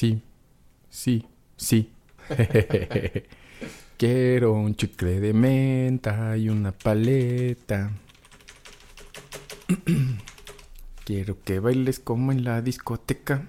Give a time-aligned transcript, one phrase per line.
[0.00, 0.22] sí,
[0.88, 1.26] sí,
[1.56, 1.92] sí.
[3.98, 7.90] Quiero un chicle de menta y una paleta.
[11.04, 13.42] Quiero que bailes como en la discoteca.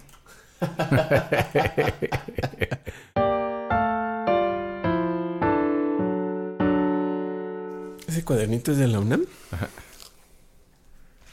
[8.09, 9.23] ¿Ese cuadernito es de la UNAM?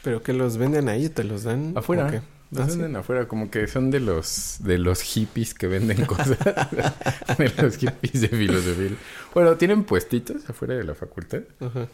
[0.05, 1.09] ¿Pero que los venden ahí?
[1.09, 1.73] ¿Te los dan?
[1.77, 2.23] Afuera.
[2.53, 2.63] ¿O qué?
[2.63, 2.79] Los Ah, ¿sí?
[2.79, 6.39] venden afuera, como que son de los de los hippies que venden cosas.
[7.39, 8.91] de los hippies de filosofía.
[9.35, 11.43] Bueno, tienen puestitos afuera de la facultad.
[11.61, 11.89] Ajá.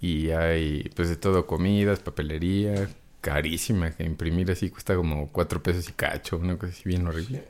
[0.00, 2.88] Y hay, pues, de todo, comidas, papelería,
[3.20, 7.44] carísima, que imprimir así cuesta como cuatro pesos y cacho, una cosa así bien horrible.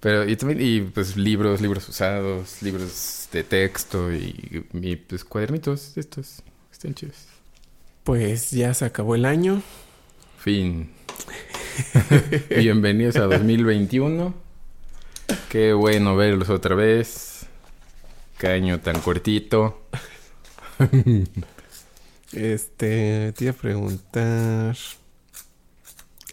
[0.00, 5.94] Pero, y también, y pues, libros, libros usados, libros de texto y, y, pues, cuadernitos
[5.94, 6.42] de estos.
[6.72, 7.26] Están chidos.
[8.04, 9.62] Pues ya se acabó el año.
[10.38, 10.90] Fin.
[12.50, 14.34] Bienvenidos a 2021.
[15.48, 17.46] Qué bueno verlos otra vez.
[18.38, 19.82] Qué año tan cortito.
[22.32, 24.76] Este, te iba a preguntar.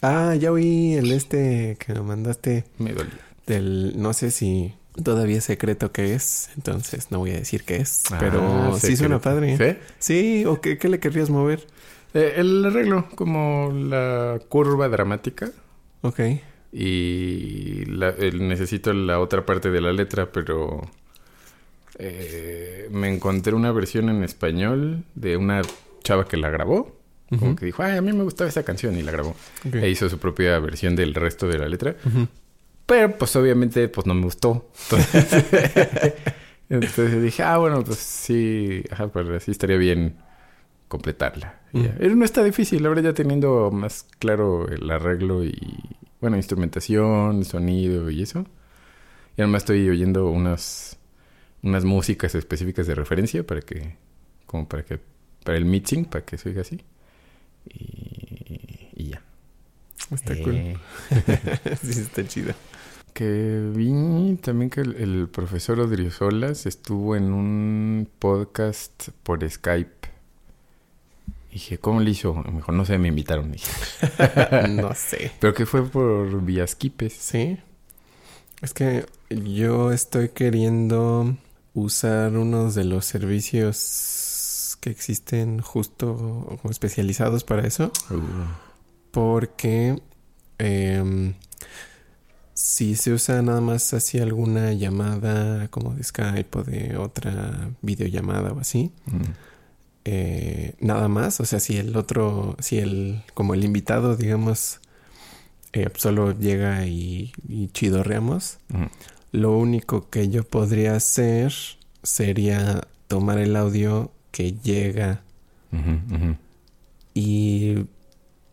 [0.02, 3.12] Ah, ya oí el este que me mandaste Me dolió.
[3.48, 3.94] del.
[3.96, 8.04] No sé si todavía es secreto que es, entonces no voy a decir qué es.
[8.20, 8.98] pero Ah, sí secreto.
[9.00, 9.58] suena padre.
[9.58, 9.78] ¿Sí?
[10.00, 11.66] Sí, o qué, qué le querrías mover.
[12.16, 15.52] Eh, el arreglo, como la curva dramática.
[16.02, 16.20] Ok.
[16.72, 20.82] Y la- el- necesito la otra parte de la letra, pero
[21.98, 25.62] eh, me encontré una versión en español de una
[26.04, 26.96] chava que la grabó.
[27.40, 29.36] Como que dijo, ay, a mí me gustaba esa canción y la grabó.
[29.74, 31.96] E hizo su propia versión del resto de la letra.
[32.86, 34.70] Pero pues obviamente pues no me gustó.
[34.84, 35.44] Entonces,
[36.70, 40.18] entonces dije, ah, bueno, pues sí, ajá, pues así estaría bien
[40.88, 41.62] completarla.
[41.74, 41.86] Mm.
[41.98, 48.10] Pero no está difícil, ahora ya teniendo más claro el arreglo y, bueno, instrumentación, sonido
[48.10, 48.46] y eso.
[49.38, 50.98] Y además estoy oyendo unas,
[51.62, 53.98] unas músicas específicas de referencia para que,
[54.46, 55.00] como para que,
[55.44, 56.82] para el mixing, para que se oiga así.
[57.66, 59.22] Y, y ya.
[60.12, 60.56] Está cool.
[60.56, 60.78] Eh,
[61.82, 62.54] sí, está chido.
[63.14, 70.05] Que vi también que el, el profesor Odriozolas estuvo en un podcast por Skype.
[71.56, 72.34] Dije, ¿cómo le hizo?
[72.34, 73.50] Me dijo, no sé, me invitaron.
[73.50, 73.72] Dije,
[74.72, 75.32] no sé.
[75.40, 77.14] Pero que fue por vía Skipes.
[77.14, 77.58] Sí.
[78.62, 81.38] Es que yo estoy queriendo
[81.74, 87.90] usar unos de los servicios que existen justo como especializados para eso.
[88.10, 88.52] Uh,
[89.12, 89.98] Porque
[90.58, 91.36] em,
[92.54, 98.52] si se usa nada más así alguna llamada como de Skype o de otra videollamada
[98.52, 99.55] o así, mm,
[100.06, 104.80] eh, nada más, o sea, si el otro, si el, como el invitado, digamos,
[105.74, 108.60] eh, solo llega y, y chidorreamos,
[109.32, 111.54] lo único que yo podría hacer
[112.04, 115.22] sería tomar el audio que llega.
[117.14, 117.86] Y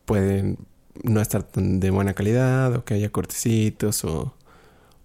[0.04, 0.58] pueden
[1.04, 4.34] no estar tan de buena calidad o que haya cortecitos o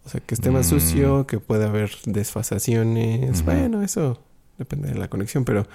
[0.05, 0.69] o sea que esté más Mm.
[0.69, 3.43] sucio que pueda haber desfasaciones.
[3.45, 4.19] Bueno eso
[4.57, 5.67] depende de la conexión pero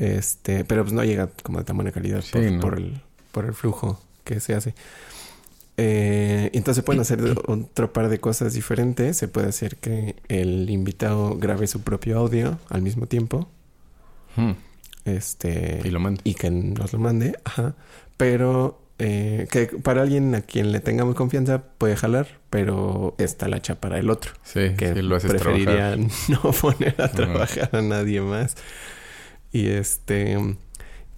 [0.00, 2.60] este pero pues no llega como de tan buena calidad Sí, por, ¿no?
[2.60, 3.00] por el
[3.32, 4.74] por el flujo que se hace
[5.76, 11.36] Eh, entonces pueden hacer otro par de cosas diferentes se puede hacer que el invitado
[11.38, 13.48] grabe su propio audio al mismo tiempo
[14.36, 14.52] Mm.
[15.06, 16.20] este Y lo mando.
[16.24, 17.74] y que nos lo mande, ajá.
[18.16, 23.56] Pero eh, que para alguien a quien le tengamos confianza puede jalar, pero está la
[23.56, 24.32] hacha para el otro.
[24.44, 25.98] Sí, Que sí, lo haces preferiría trabajar.
[26.28, 28.54] no poner a trabajar a nadie más.
[29.52, 30.56] Y este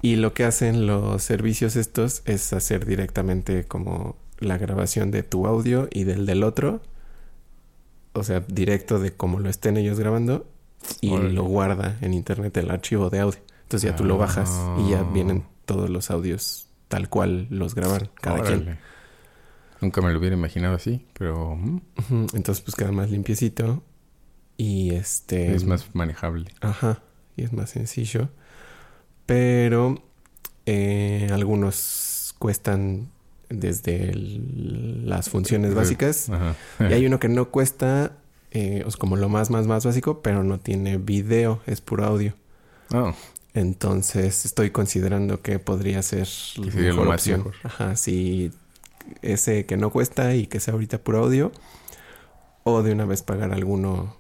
[0.00, 5.47] y lo que hacen los servicios estos es hacer directamente como la grabación de tu
[5.47, 6.81] audio y del del otro.
[8.15, 10.47] O sea, directo de cómo lo estén ellos grabando
[11.00, 13.38] y lo guarda en internet el archivo de audio.
[13.62, 14.50] Entonces ya tú lo bajas
[14.84, 15.10] y ya Ah.
[15.15, 18.78] vienen todos los audios tal cual los grabaron cada quien.
[19.81, 21.81] Nunca me lo hubiera imaginado así, pero mm,
[22.34, 23.83] Entonces pues queda más limpiecito
[24.59, 26.51] y este es más manejable.
[26.60, 27.01] Ajá,
[27.37, 28.29] y es más sencillo.
[29.27, 30.03] Pero
[30.67, 33.09] eh, algunos cuestan
[33.49, 36.29] desde el- las funciones básicas.
[36.31, 36.55] Ajá.
[36.81, 38.13] Y hay uno que no cuesta,
[38.51, 42.34] eh, es como lo más, más, más básico, pero no tiene video, es puro audio.
[42.95, 43.15] Oh,
[43.55, 46.27] Entonces estoy considerando que podría ser
[46.57, 47.39] la sería lo mejor opción.
[47.41, 47.55] mejor.
[47.65, 48.51] Ajá, sí.
[49.21, 51.53] Ese que no cuesta y que sea ahorita puro audio.
[52.65, 54.17] O de una vez pagar alguno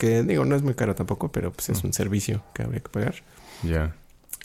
[0.00, 1.86] que digo, no es muy caro tampoco, pero pues es Mm.
[1.88, 3.14] un servicio que habría que pagar.
[3.62, 3.94] ya.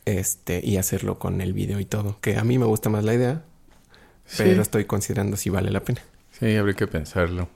[0.05, 2.19] Este, y hacerlo con el video y todo.
[2.21, 3.41] Que a mí me gusta más la idea,
[4.37, 6.01] pero estoy considerando si vale la pena.
[6.39, 7.49] Sí, habría que pensarlo.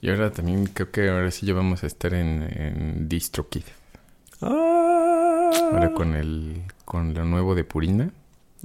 [0.00, 3.64] Y ahora también creo que ahora sí ya vamos a estar en, en DistroKid.
[4.40, 5.50] Ah.
[5.72, 8.10] Ahora con el con lo nuevo de Purina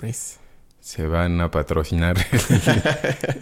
[0.02, 0.38] Nice.
[0.80, 2.18] se van a patrocinar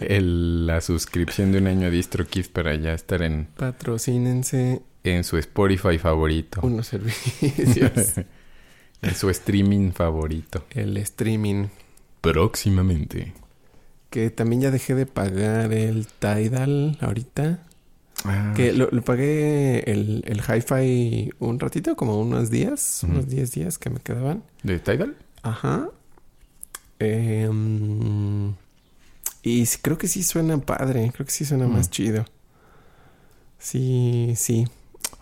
[0.08, 5.36] el- la suscripción de un año a DistroKid para ya estar en, Patrocínense en su
[5.38, 6.60] Spotify favorito.
[6.62, 8.14] unos servicios.
[9.02, 10.64] en su streaming favorito.
[10.70, 11.66] el streaming.
[12.20, 13.32] Próximamente.
[14.10, 17.66] Que también ya dejé de pagar el Tidal ahorita.
[18.24, 23.52] Ah, Que lo, lo pagué el, el hi-fi un ratito, como unos días, unos 10
[23.52, 24.42] días que me quedaban.
[24.62, 25.16] ¿De Tidal?
[25.42, 25.88] Ajá.
[26.98, 28.52] Em,
[29.42, 31.72] y creo que sí suena padre, creo que sí suena Mm.
[31.72, 32.26] más chido.
[33.58, 34.66] Sí, sí.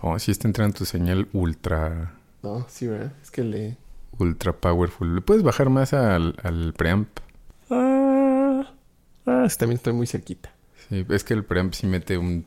[0.01, 3.13] Oh, sí está entrando tu señal ultra, No, sí, ¿verdad?
[3.23, 3.77] Es que le...
[4.19, 5.15] ultra powerful.
[5.15, 7.09] ¿Le puedes bajar más al, al preamp?
[7.71, 8.73] Ah,
[9.27, 10.51] ah, sí, también estoy muy cerquita.
[10.89, 12.47] Sí, es que el preamp sí mete un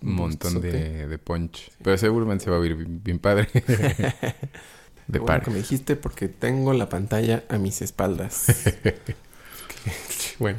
[0.00, 1.72] montón de, de punch.
[1.82, 3.48] Pero seguramente se va a oír bien, bien padre.
[5.06, 5.42] de bueno par.
[5.42, 8.46] que me dijiste porque tengo la pantalla a mis espaldas.
[10.38, 10.58] bueno.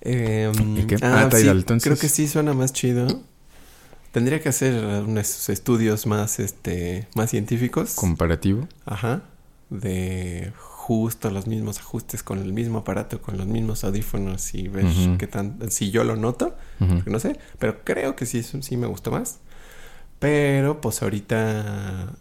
[0.00, 0.98] Em, ¿Y qué?
[1.02, 3.22] ah, Ah, Tidal, sí, Creo que sí suena más chido.
[4.12, 4.74] Tendría que hacer
[5.04, 7.94] unos estudios más, este, más científicos.
[7.94, 8.66] Comparativo.
[8.84, 9.22] Ajá.
[9.70, 14.86] De justo los mismos ajustes con el mismo aparato, con los mismos audífonos y ver
[15.18, 15.70] qué tan...
[15.70, 19.38] Si yo lo noto, porque no sé, pero creo que sí, sí me gustó más.
[20.18, 22.12] Pero pues ahorita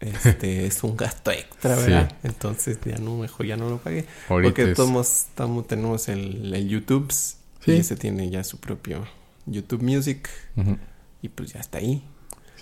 [0.00, 1.82] este es un gasto extra, Sí.
[1.84, 2.12] ¿verdad?
[2.22, 4.04] Entonces ya no, mejor ya no lo pagué.
[4.28, 7.72] Ahorita porque todos estamos, tenemos el, el YouTube Sí.
[7.72, 9.04] y ese tiene ya su propio
[9.46, 10.76] YouTube Music Ujú.
[11.22, 12.02] Y pues ya está ahí.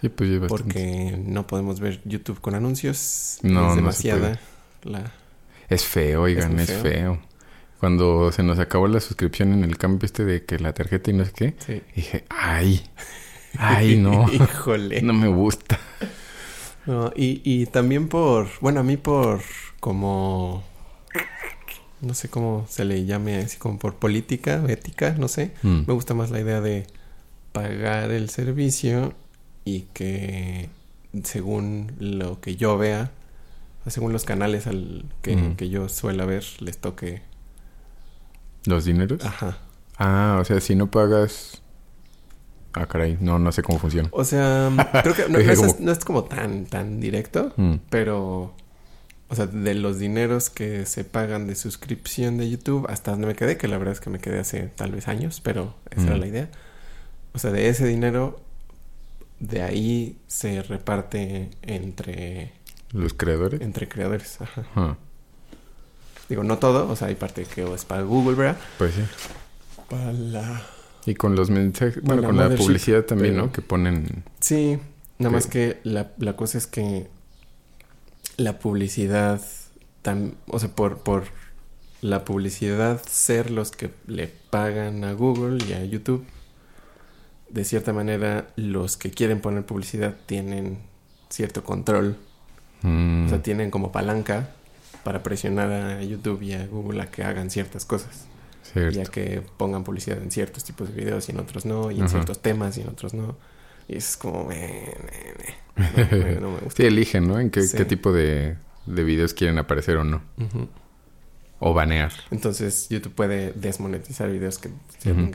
[0.00, 0.46] Sí, pues ya.
[0.46, 3.38] Porque no podemos ver YouTube con anuncios.
[3.42, 4.40] No, no es se demasiada
[4.82, 5.12] la...
[5.68, 6.82] Es feo, oigan, es, feo.
[6.82, 7.18] feo.
[7.80, 11.14] Cuando se nos acabó la suscripción en el cambio este de que la tarjeta y
[11.14, 11.82] no sé qué, Sí.
[11.94, 12.82] dije, ay,
[13.58, 15.02] ay, no, Híjole.
[15.02, 15.78] no me gusta.
[16.86, 19.40] No, y, y también por, bueno, a mí por
[19.80, 20.62] como,
[22.00, 25.52] no sé cómo se le llame, así como por política, ética, no sé.
[25.62, 25.80] Mm.
[25.86, 26.86] Me gusta más la idea de
[27.60, 29.14] pagar el servicio
[29.64, 30.68] y que
[31.24, 33.10] según lo que yo vea,
[33.86, 37.22] según los canales al que, que yo suela ver, les toque.
[38.64, 39.24] ¿Los dineros?
[39.24, 39.58] Ajá.
[39.98, 41.62] Ah, o sea, si no pagas...
[42.74, 44.08] Ah, caray, no, no sé cómo funciona.
[44.12, 44.70] O sea,
[45.02, 47.52] creo que no, es, como- no es como tan, tan directo.
[47.56, 47.76] Mm.
[47.88, 48.54] Pero,
[49.28, 53.34] o sea, de los dineros que se pagan de suscripción de YouTube hasta donde me
[53.34, 56.16] quedé, que la verdad es que me quedé hace tal vez años, pero esa era
[56.16, 56.20] Mm.
[56.20, 56.50] la idea.
[57.36, 58.40] O sea, de ese dinero,
[59.40, 62.52] de ahí se reparte entre,
[62.92, 63.60] ¿Los creadores?
[63.60, 64.40] entre creadores.
[64.40, 64.64] Ajá.
[64.74, 64.96] Ah,
[66.28, 68.56] Digo, no todo, o sea, hay parte que es para Google, ¿verdad?
[68.78, 69.02] pues sí.
[69.88, 70.62] Para la...
[71.04, 73.52] Y con los mensajes, bueno, la con la publicidad también, pero- ¿no?
[73.52, 74.24] Que ponen...
[74.40, 74.78] Sí,
[75.18, 77.06] nada más que la, la cosa es que
[78.38, 79.40] la publicidad,
[80.02, 81.24] tam- o sea, por, por
[82.00, 86.24] la publicidad ser los que le pagan a Google y a YouTube,
[87.56, 90.78] de cierta manera los que quieren poner publicidad tienen
[91.30, 92.16] cierto control,
[92.82, 94.50] mm, o sea, tienen como palanca
[95.02, 98.26] para presionar a YouTube y a Google a que hagan ciertas cosas.
[98.72, 98.90] cierto.
[98.98, 102.02] Ya que pongan publicidad en ciertos tipos de videos y en otros no, y en
[102.02, 102.10] Ajá.
[102.10, 103.36] ciertos temas y en otros no.
[103.88, 104.50] Y es como...
[104.52, 106.76] eh, eh, eh, no, me- no me gusta.
[106.82, 107.38] Sí, eligen, ¿no?
[107.38, 107.76] En qué, Sí.
[107.76, 110.20] qué tipo de, de videos quieren aparecer o no.
[110.38, 110.68] Ujú.
[111.58, 112.12] O banear.
[112.30, 114.68] Entonces YouTube puede desmonetizar videos que,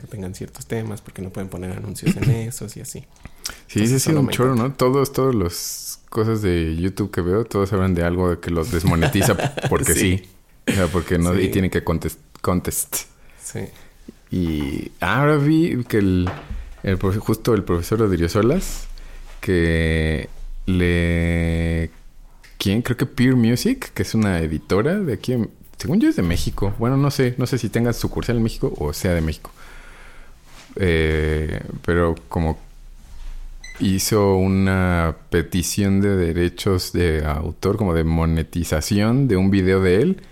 [0.08, 3.04] tengan ciertos temas porque no pueden poner anuncios en esos y así.
[3.66, 4.72] Sí, sí, sí, un choro, ¿no?
[4.72, 9.36] Todos, todos los cosas de YouTube que veo, todos hablan de algo que los desmonetiza
[9.68, 10.00] porque sí.
[10.18, 10.28] Sí.
[10.68, 11.40] O sea, porque no, Sí.
[11.42, 12.96] y tienen que contest, contest.
[13.42, 13.60] Sí.
[14.30, 16.30] Y ahora vi que el,
[16.84, 18.86] el justo el profesor Odriozolas
[19.40, 20.28] que
[20.66, 21.90] le
[22.58, 22.82] ¿quién?
[22.82, 25.50] Creo que Peer Music, que es una editora de aquí, en-
[25.82, 26.72] según yo es de México.
[26.78, 29.50] Bueno, no sé, no sé si tenga sucursal en México o sea de México.
[30.76, 32.58] Eh, pero como
[33.80, 40.22] hizo una petición de derechos de autor, como de monetización de un video de él.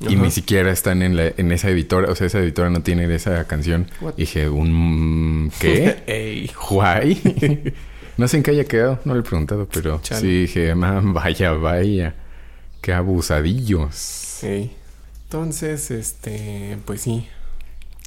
[0.00, 2.12] Y ni siquiera están en, la, en esa editora.
[2.12, 3.88] O sea, esa editora no tiene esa canción.
[4.00, 4.12] What?
[4.16, 5.96] Y dije, ¿un qué?
[6.06, 6.50] Ey.
[6.70, 7.72] ¿Why?
[8.16, 9.00] no sé en qué haya quedado.
[9.04, 10.20] No le he preguntado, pero Chale.
[10.20, 12.14] sí dije, "Ah, vaya, vaya.
[12.80, 14.44] Qué abusadillos.
[14.44, 14.76] Ey.
[15.28, 17.26] Entonces, este, pues sí.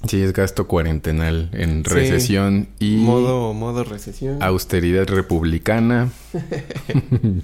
[0.07, 1.93] Sí, es gasto cuarentenal en Sí.
[1.93, 4.41] recesión y Modo, modo recesión.
[4.41, 6.09] austeridad republicana.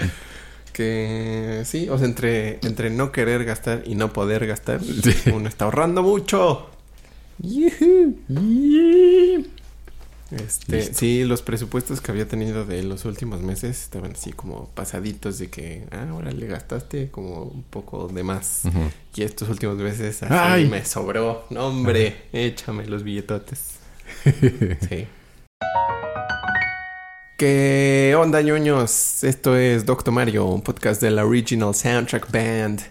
[0.73, 5.31] Que sí, o sea, entre, entre no querer gastar y no poder gastar, Sí.
[5.33, 6.69] uno está ahorrando mucho.
[7.41, 8.13] Yee.
[10.31, 10.93] Este, Listo.
[10.93, 15.49] sí, los presupuestos que había tenido de los últimos meses estaban así como pasaditos de
[15.49, 18.63] que, ah, ahora le gastaste como un poco de más.
[19.15, 20.67] Y estos últimos meses así Ay.
[20.67, 21.45] me sobró.
[21.49, 23.75] No, hombre, échame los billetotes.
[24.89, 25.07] Sí.
[27.37, 29.23] ¿Qué onda, ñoños?
[29.23, 32.81] Esto es Doctor Mario, un podcast de la Original Soundtrack Band.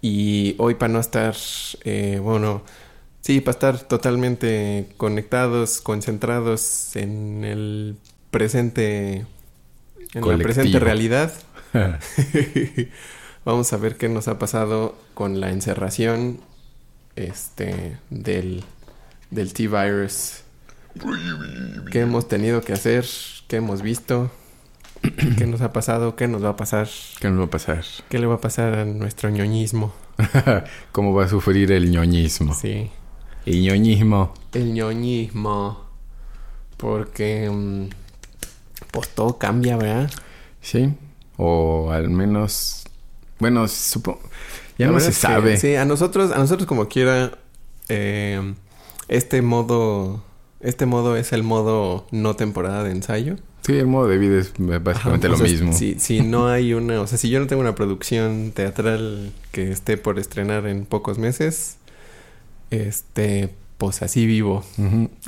[0.00, 1.36] Y hoy para no estar,
[1.84, 2.62] eh, bueno,
[3.26, 7.96] sí, para estar totalmente conectados, concentrados en el
[8.30, 9.26] presente, en
[10.14, 10.44] la Colectivo.
[10.44, 11.32] presente realidad.
[13.44, 16.38] Vamos a ver qué nos ha pasado con la encerración
[17.16, 18.62] este, del,
[19.32, 20.42] del T-Virus.
[21.90, 23.06] ¿Qué hemos tenido que hacer?
[23.48, 24.30] ¿Qué hemos visto?
[25.36, 26.14] ¿Qué nos ha pasado?
[26.14, 26.88] ¿Qué nos va a pasar?
[27.18, 27.84] ¿Qué nos va a pasar?
[28.08, 29.92] ¿Qué le va a pasar a nuestro ñoñismo?
[30.92, 32.54] ¿Cómo va a sufrir el ñoñismo?
[32.54, 32.88] Sí.
[33.46, 34.34] El ñoñismo.
[34.52, 35.84] El ñoñismo.
[36.76, 37.48] Porque...
[37.50, 37.88] mm,
[38.90, 40.10] pues todo cambia, ¿verdad?
[40.60, 40.92] Sí.
[41.36, 42.84] O al menos.
[43.38, 44.20] Bueno, supongo.
[44.78, 45.56] Ya La no se que, sabe.
[45.58, 47.38] sí, a nosotros, a nosotros como quiera,
[47.88, 48.54] eh,
[49.08, 50.22] este modo,
[50.60, 53.36] este modo es el modo no temporada de ensayo.
[53.62, 55.72] Sí, el modo de vida es básicamente Ajá, lo sea, mismo.
[55.72, 59.70] Si, si no hay una, o sea, si yo no tengo una producción teatral que
[59.72, 61.78] esté por estrenar en pocos meses,
[62.70, 64.64] este, pues así vivo.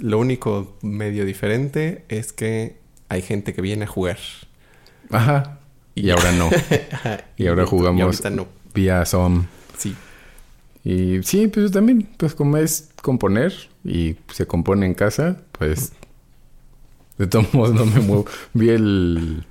[0.01, 2.77] Lo único medio diferente es que
[3.09, 4.19] hay gente que viene a jugar.
[5.11, 5.59] Ajá.
[5.95, 6.51] Y ahora no.
[7.37, 8.47] Y ahora jugamos- Y no.
[8.75, 9.47] Vía Zoom.
[9.77, 9.95] Sí.
[10.85, 13.53] Y sí, pues también, pues como es componer
[13.85, 15.93] y se compone en casa, pues
[17.19, 18.27] de todos modos no me muevo.
[18.55, 19.45] Vi el,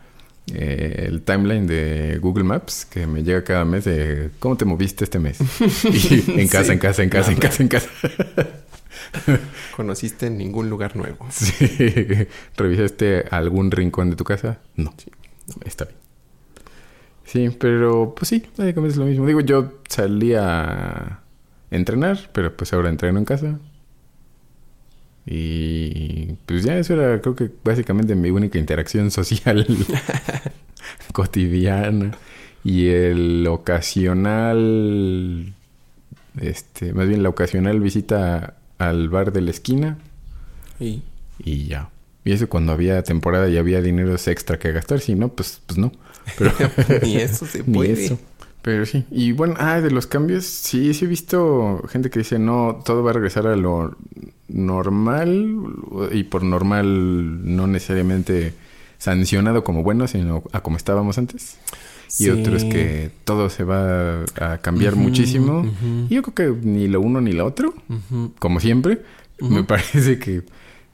[0.53, 5.03] eh, el timeline de Google Maps que me llega cada mes de cómo te moviste
[5.03, 5.39] este mes.
[5.83, 6.71] Y en casa, Sí.
[6.71, 7.89] en casa, en casa, en casa, en casa.
[9.75, 11.25] ¿Conociste ningún lugar nuevo?
[11.31, 12.27] Sí.
[12.55, 14.59] ¿Revisaste algún rincón de tu casa?
[14.75, 14.93] No.
[15.65, 15.97] Está bien.
[17.25, 19.25] Sí, pero pues sí, básicamente es lo mismo.
[19.25, 21.19] Digo, yo salí a
[21.71, 23.59] entrenar, pero pues ahora entreno en casa.
[25.29, 29.65] Y pues ya eso era, creo que básicamente mi única interacción social
[31.13, 32.11] cotidiana.
[32.63, 35.53] Y el ocasional,
[36.39, 39.97] este, más bien la ocasional visita al bar de la esquina
[40.79, 41.01] Y
[41.43, 41.89] y ya.
[42.25, 45.77] Y eso cuando había temporada y había dineros extra que gastar, si no, pues, pues
[45.77, 45.91] no.
[46.37, 46.51] Pero
[47.03, 48.05] ni eso se ni puede.
[48.05, 48.19] eso.
[48.67, 49.05] Pero sí.
[49.11, 53.01] Y bueno, ah, de los cambios, sí, sí he visto gente que dice, no, todo
[53.01, 53.95] va a regresar a lo
[54.49, 55.55] normal.
[56.11, 58.51] Y por normal, no necesariamente
[58.97, 61.57] sancionado como bueno, sino a como estábamos antes.
[62.19, 62.29] Y Sí.
[62.29, 65.65] otros que todo se va a cambiar muchísimo.
[66.09, 67.73] Y yo creo que ni lo uno ni lo otro
[68.39, 69.01] como siempre,
[69.39, 70.41] me parece que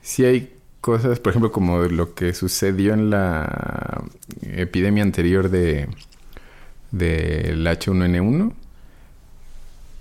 [0.04, 4.04] sí hay cosas, por ejemplo, como lo que sucedió en la
[4.44, 5.88] epidemia anterior de
[6.94, 8.54] del H1N1,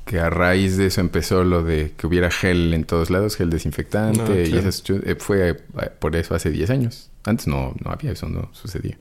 [0.05, 3.51] que a raíz de eso empezó lo de que hubiera gel en todos lados, gel
[3.51, 4.69] desinfectante, Ah, y claro.
[4.71, 5.55] chu- eh, fue eh,
[5.99, 7.11] por eso hace 10 años.
[7.25, 8.99] Antes no, no había eso, no sucedía.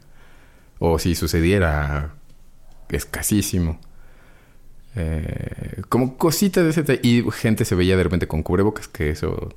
[0.79, 2.13] O si sucediera,
[2.89, 3.79] escasísimo.
[4.95, 9.53] Eh, como cositas de ese y gente se veía de repente con cubrebocas que eso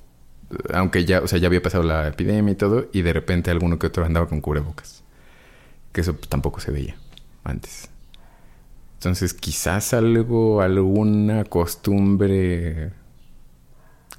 [0.72, 3.80] aunque ya o sea ya había pasado la epidemia y todo y de repente alguno
[3.80, 5.02] que otro andaba con cubrebocas
[5.92, 6.94] que eso tampoco se veía
[7.42, 7.88] antes
[9.04, 12.90] entonces quizás algo alguna costumbre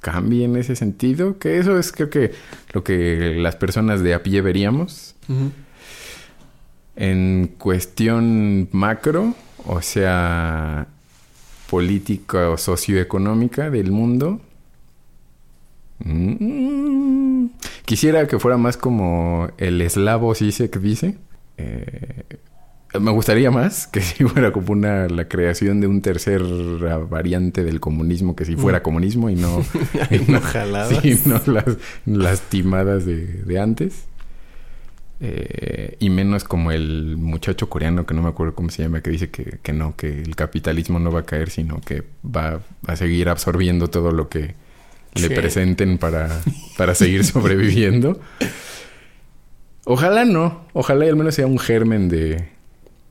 [0.02, 2.32] cambie en ese sentido que eso es creo que
[2.74, 5.16] lo que las personas de a pie veríamos
[6.96, 10.88] en cuestión macro, o sea,
[11.70, 14.42] política o socioeconómica del mundo,
[16.00, 17.48] mm,
[17.86, 21.18] quisiera que fuera más como el eslavo Zizek dice.
[21.58, 22.24] Eh,
[23.00, 26.42] me gustaría más que si fuera como una, la creación de un tercer
[27.10, 28.84] variante del comunismo, que si fuera Mm.
[28.84, 29.62] comunismo y no,
[30.12, 30.42] y no-.
[31.02, 31.66] Sí, no las
[32.06, 34.06] lastimadas de, de antes.
[35.22, 39.10] Eh, y menos como el muchacho coreano, que no me acuerdo cómo se llama, que
[39.12, 42.96] dice que, que no, que el capitalismo no va a caer, sino que va a
[42.98, 44.56] seguir absorbiendo todo lo que
[45.16, 45.34] le Sí.
[45.34, 46.42] presenten para,
[46.78, 48.20] para seguir sobreviviendo.
[49.86, 52.50] Ojalá no, ojalá y al menos sea un germen de,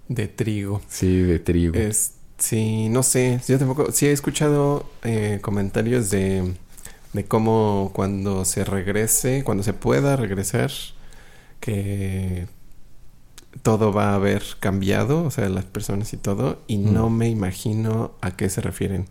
[0.09, 0.81] De trigo.
[0.89, 1.75] sí, de trigo.
[1.75, 3.41] Es, sí, no sé.
[3.49, 3.91] Yo tampoco.
[3.93, 6.55] Sí he escuchado eh, comentarios de,
[7.13, 10.71] de cómo cuando se regrese, cuando se pueda regresar,
[11.61, 12.47] que
[13.63, 16.93] todo va a haber cambiado, o sea, las personas y todo, y Mm.
[16.93, 19.07] no me imagino a qué se refieren.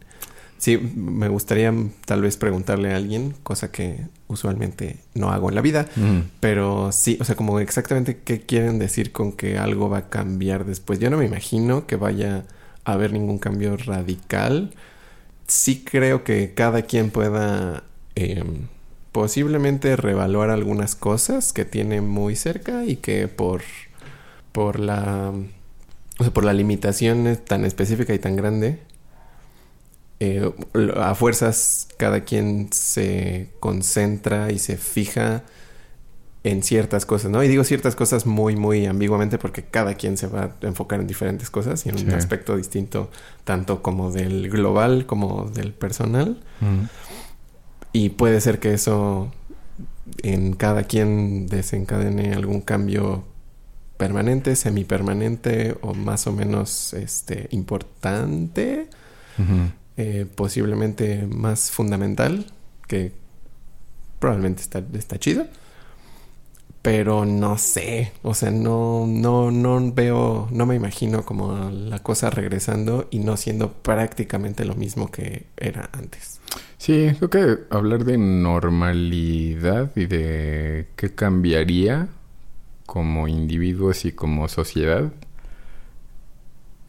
[0.63, 1.74] Sí, me gustaría
[2.05, 5.89] tal vez preguntarle a alguien, cosa que usualmente no hago en la vida,
[6.39, 10.63] pero sí, o sea, como exactamente qué quieren decir con que algo va a cambiar
[10.63, 11.00] después.
[11.00, 12.46] Yo no me imagino que vaya
[12.86, 14.72] a haber ningún cambio radical.
[15.48, 17.84] Sí creo que cada quien pueda
[18.15, 18.46] eh,
[19.12, 23.63] posiblemente revaluar algunas cosas que tiene muy cerca y que por,
[24.53, 25.34] por la
[26.20, 28.79] o sea, por la limitación tan específica y tan grande,
[30.24, 30.53] eh,
[30.96, 35.44] a fuerzas cada quien se concentra y se fija
[36.46, 37.44] en ciertas cosas, ¿no?
[37.44, 41.08] Y digo ciertas cosas muy, muy ambiguamente porque cada quien se va a enfocar en
[41.08, 43.10] diferentes cosas y en un aspecto distinto,
[43.44, 46.42] tanto como del global como del personal.
[46.62, 46.88] Ujú.
[47.92, 49.30] Y puede ser que eso
[50.22, 53.25] en cada quien desencadene algún cambio
[53.98, 58.89] permanente, semipermanente o más o menos este importante.
[59.97, 62.45] Eh, posiblemente más fundamental,
[62.88, 63.12] que
[64.19, 65.47] probablemente está, está chido.
[66.81, 72.29] Pero no sé, o sea, no, no, no veo, no me imagino como la cosa
[72.29, 76.41] regresando y no siendo prácticamente lo mismo que era antes.
[76.77, 82.09] Sí, creo que hablar de normalidad y de qué cambiaría
[82.85, 85.13] como individuos y como sociedad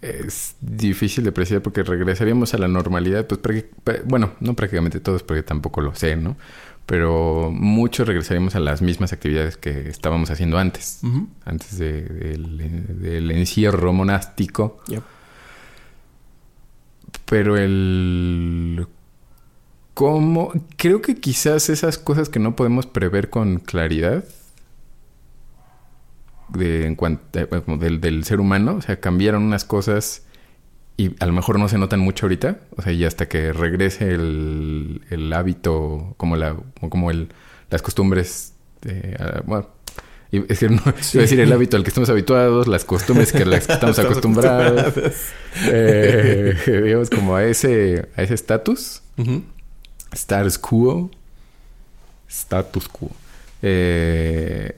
[0.05, 3.41] es difícil de apreciar porque regresaríamos a la normalidad, pues
[4.05, 6.37] bueno, no prácticamente todos porque tampoco lo sé, ¿no?
[6.87, 11.01] Pero muchos regresaríamos a las mismas actividades que estábamos haciendo antes,
[11.47, 14.81] antes de- del, del encierro monástico.
[14.89, 15.03] Yep.
[17.27, 18.87] Pero el
[19.95, 24.25] cómo creo que quizás esas cosas que no podemos prever con claridad
[26.49, 27.39] de en cuanto
[27.79, 30.23] del, del ser humano, o sea, cambiaron unas cosas
[30.97, 34.11] y a lo mejor no se notan mucho ahorita, o sea, y hasta que regrese
[34.15, 36.57] el, el hábito, como la
[36.89, 37.29] como el
[37.71, 39.69] las costumbres de, bueno,
[40.31, 43.43] es decir, no, iba a decir el hábito al que estamos habituados, las costumbres que
[43.43, 45.17] a las que estamos Estamos acostumbrados, acostumbrados.
[45.69, 46.55] eh,
[46.85, 49.43] digamos como a ese a ese estatus Ujú.
[50.13, 51.11] status quo
[52.29, 53.11] status quo
[53.63, 54.77] Eh,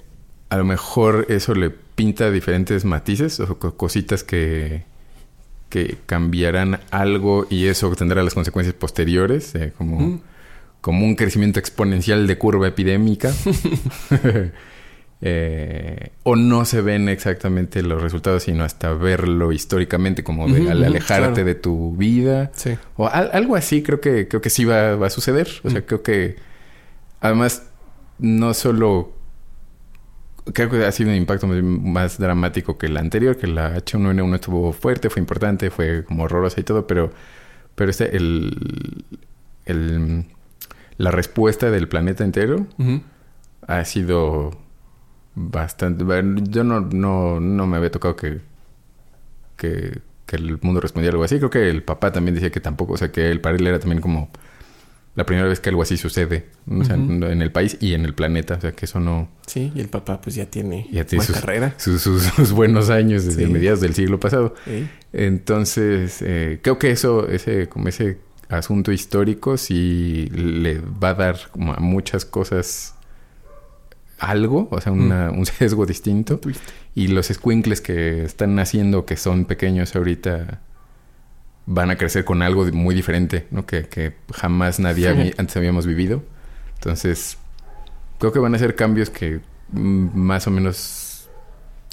[0.48, 4.84] a lo mejor eso le pinta diferentes matices o co- cositas que
[5.68, 10.20] que cambiarán algo y eso tendrá las consecuencias posteriores eh, como Mm.
[10.80, 13.32] como un crecimiento exponencial de curva epidémica
[15.22, 20.84] Eh, o no se ven exactamente los resultados sino hasta verlo históricamente como de al
[20.84, 21.44] alejarte claro.
[21.46, 22.76] de tu vida Sí.
[22.98, 25.48] o al- algo así creo que creo que sí va, va a suceder.
[25.64, 25.84] O sea, Mm.
[25.84, 26.36] creo que
[27.22, 27.62] además
[28.18, 29.10] no solo
[30.52, 34.72] creo que ha sido un impacto más, dramático que el anterior, que la H1N1 estuvo
[34.72, 37.12] fuerte, fue importante, fue como horrorosa y todo, pero
[37.74, 39.04] pero este el,
[39.66, 40.24] el
[40.98, 42.66] la respuesta del planeta entero
[43.66, 44.52] ha sido
[45.34, 46.04] bastante
[46.48, 48.40] yo no, no, no me había tocado que,
[49.56, 51.38] que que el mundo respondiera algo así.
[51.38, 53.78] Creo que el papá también decía que tampoco o sea que el para él era
[53.78, 54.28] también como
[55.16, 58.14] la primera vez que algo así sucede o sea, en el país y en el
[58.14, 61.20] planeta o sea que eso no Sí, y el papá pues ya tiene ya tiene
[61.20, 61.74] más sus, carrera.
[61.78, 63.52] sus, sus- sus buenos años desde Sí.
[63.52, 64.54] mediados del siglo pasado
[65.12, 68.18] entonces, eh, creo que eso, ese, como ese
[68.50, 72.94] asunto histórico, sí le va a dar como a muchas cosas
[74.18, 76.40] algo, o sea, una- un sesgo distinto.
[76.94, 80.60] Y los squinkles que están naciendo, que son pequeños ahorita,
[81.66, 83.66] van a crecer con algo muy diferente, ¿no?
[83.66, 86.22] Que, que jamás nadie antes habíamos vivido.
[86.74, 87.38] Entonces,
[88.18, 89.40] creo que van a ser cambios que
[89.72, 91.28] mm, más o menos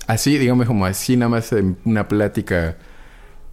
[0.07, 2.77] así, digamos, como así, nada más en una plática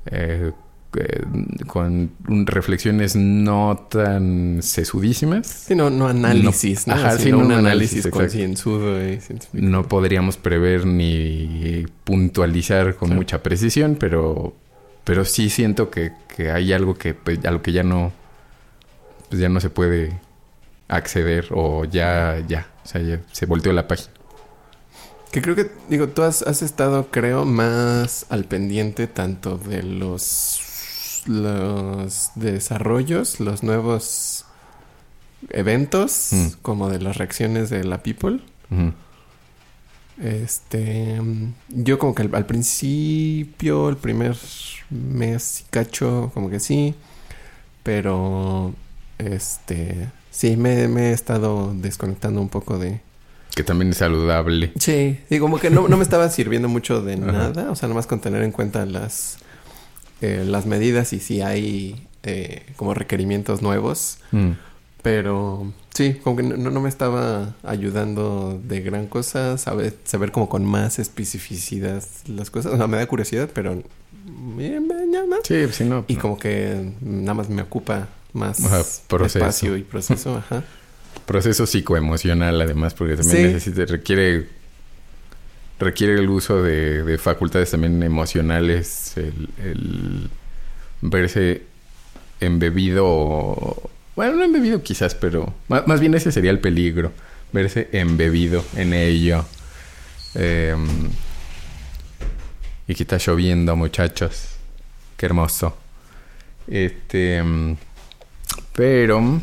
[0.07, 0.53] eh,
[0.97, 1.23] eh,
[1.67, 5.47] con reflexiones no tan sesudísimas.
[5.47, 6.95] Sí, no, no análisis, ¿no?
[6.95, 9.19] Ajá, Sino sí, no un análisis, análisis, concienzudo y.
[9.53, 13.15] No podríamos prever ni puntualizar con Sí.
[13.15, 14.57] mucha precisión, pero,
[15.05, 18.13] pero sí siento que, que hay algo que pues, a lo que ya no,
[19.29, 20.19] pues ya no se puede
[20.89, 24.11] acceder o ya, ya, o sea, ya se volteó la página.
[25.31, 31.23] Que creo que, digo, tú has, has estado, creo, más al pendiente tanto de los,
[31.27, 34.45] los desarrollos, los nuevos
[35.51, 36.47] eventos, Mm.
[36.63, 38.41] como de las reacciones de la people.
[38.71, 38.93] Ujú.
[40.23, 44.37] Este, mm, yo como que al, al principio, el primer
[44.91, 46.95] mes y cacho, como que sí,
[47.83, 48.75] pero,
[49.19, 53.01] este, sí, me, me he estado desconectando un poco de,
[53.55, 54.73] Que también es saludable.
[54.79, 58.07] Sí, y como que no, no me estaba sirviendo mucho de nada, o sea, nomás
[58.07, 59.39] con tener en cuenta las,
[60.21, 64.19] eh, las medidas y si hay eh, como requerimientos nuevos.
[64.33, 64.51] Mm.
[65.03, 70.49] Pero sí, como que no, no me estaba ayudando de gran cosa saber, saber como
[70.49, 72.73] con más especificidad las cosas.
[72.75, 73.83] O sea, me da curiosidad, pero.
[75.45, 76.05] Sí, pues sí, no.
[76.09, 78.81] Y como que nada más me ocupa más Ajá,
[79.25, 80.63] espacio y proceso, ajá.
[81.27, 83.53] Proceso psicoemocional, además, porque también Sí.
[83.55, 84.49] necesita, requiere,
[85.79, 90.31] requiere el uso de, de facultades también emocionales, el, el
[91.01, 91.63] verse
[92.41, 97.13] embebido, o- bueno, no embebido quizás, pero más, más bien ese sería el peligro,
[97.53, 99.45] verse embebido en ello.
[100.35, 101.11] Em,
[102.87, 104.57] y que está lloviendo, muchachos.
[105.17, 105.77] Qué hermoso.
[106.67, 107.77] Este, em,
[108.75, 109.41] pero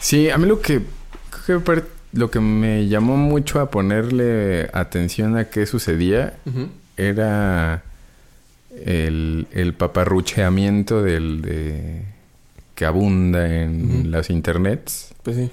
[0.00, 0.82] Sí, a mí lo que,
[2.12, 6.34] lo que me llamó mucho a ponerle atención a qué sucedía
[6.96, 7.82] era
[8.84, 12.04] el, el paparrucheamiento del de
[12.76, 15.12] que abunda en las internets.
[15.24, 15.50] Pues sí.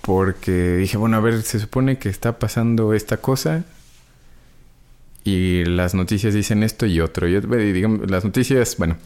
[0.00, 3.64] Porque dije, bueno, a ver, se supone que está pasando esta cosa
[5.24, 7.26] y las noticias dicen esto y otro.
[7.26, 8.96] Digamos, las noticias, bueno,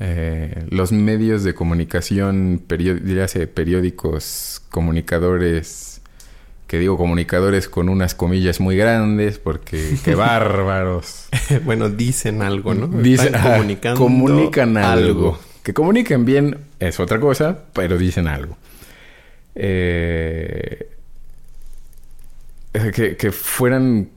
[0.00, 6.00] eh, los medios de comunicación, diríase, periódicos, comunicadores,
[6.66, 11.28] que digo comunicadores con unas comillas muy grandes, porque qué bárbaros.
[11.64, 12.88] bueno, dicen algo, ¿no?
[12.88, 15.38] Dicen, Están comunicando comunican algo.
[15.66, 18.56] Que comuniquen bien es otra cosa, pero dicen algo.
[19.56, 20.88] Eh,
[22.94, 24.10] que, que fueran...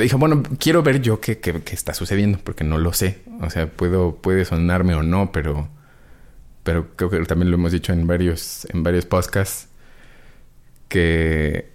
[0.00, 3.18] Dije, bueno, quiero ver yo qué, qué- qué está sucediendo, porque no lo sé.
[3.42, 5.68] O sea, puedo, puede sonarme o no, pero...
[6.62, 9.68] Pero creo que también lo hemos dicho en varios, en varios podcasts.
[10.88, 11.68] Que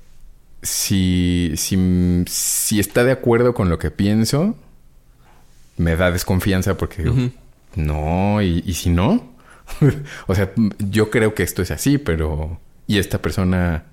[0.64, 4.56] si, si, si está de acuerdo con lo que pienso,
[5.78, 7.04] me da desconfianza porque.
[7.76, 9.34] No, y, y si no,
[10.28, 13.86] o sea, yo creo que esto es así, pero y esta persona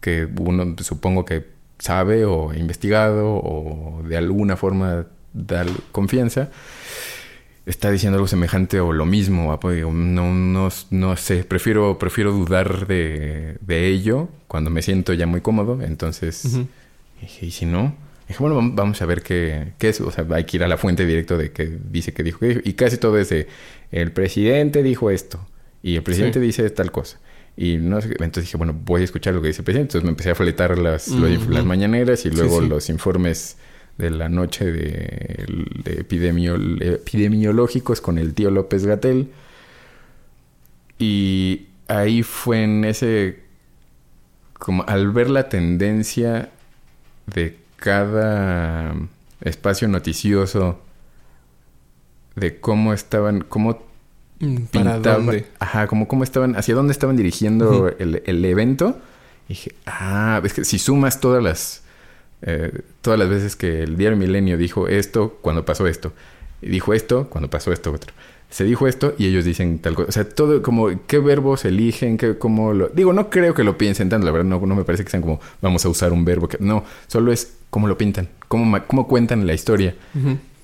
[0.00, 1.46] que uno supongo que
[1.78, 6.50] sabe o ha investigado o de alguna forma da confianza
[7.66, 12.86] está diciendo algo semejante o lo mismo, pues, no, no, no sé, prefiero, prefiero dudar
[12.86, 16.66] de, de ello cuando me siento ya muy cómodo, entonces Ujú.
[17.20, 17.94] dije, ¿y si no?
[18.30, 20.00] Dije, bueno, vam- vamos a ver qué, qué es.
[20.00, 22.46] O sea, hay que ir a la fuente directa de que dice que dijo que
[22.48, 22.60] dijo.
[22.64, 23.46] Y casi todo es de,
[23.92, 25.46] el presidente dijo esto.
[25.82, 26.46] Y el presidente Sí.
[26.46, 27.18] dice tal cosa.
[27.56, 28.14] Y no sé qué.
[28.24, 29.88] Entonces dije, bueno, voy a escuchar lo que dice el presidente.
[29.98, 32.68] Entonces me empecé a fletar las, las mañaneras y Sí, luego sí.
[32.68, 33.56] los informes
[33.98, 35.44] de la noche de,
[35.84, 39.28] de epidemiol- epidemiológicos con el tío López Gatel.
[40.98, 43.40] Y ahí fue en ese...
[44.58, 46.50] Como al ver la tendencia
[47.26, 48.94] de cada
[49.40, 50.78] espacio noticioso
[52.36, 53.90] de cómo estaban, cómo
[54.40, 55.46] Mm, ¿Para pintaban, dónde?
[55.58, 58.98] ajá, como cómo estaban, hacia dónde estaban dirigiendo el, el evento.
[59.48, 61.82] Y dije, ah, es que si sumas todas las,
[62.42, 66.12] eh, todas las veces que el diario Milenio dijo esto cuando pasó esto,
[66.62, 68.12] y dijo esto cuando pasó esto otro.
[68.48, 70.08] Se dijo esto y ellos dicen tal cosa.
[70.08, 72.88] O sea, todo como qué verbos eligen, qué, cómo lo...
[72.88, 75.22] Digo, no creo que lo piensen tanto, la verdad, no, no me parece que sean
[75.22, 76.48] como vamos a usar un verbo.
[76.48, 76.56] Que...
[76.58, 79.94] No, solo es cómo lo pintan, cómo, cómo cuentan la historia.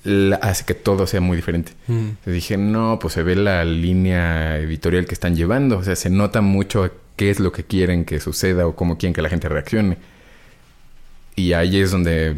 [0.03, 1.73] La- hace que todo sea muy diferente.
[1.87, 5.77] Entonces dije, no, pues se ve la línea editorial que están llevando.
[5.77, 9.13] O sea, se nota mucho qué es lo que quieren que suceda o cómo quieren
[9.13, 9.97] que la gente reaccione.
[11.35, 12.35] Y ahí es donde,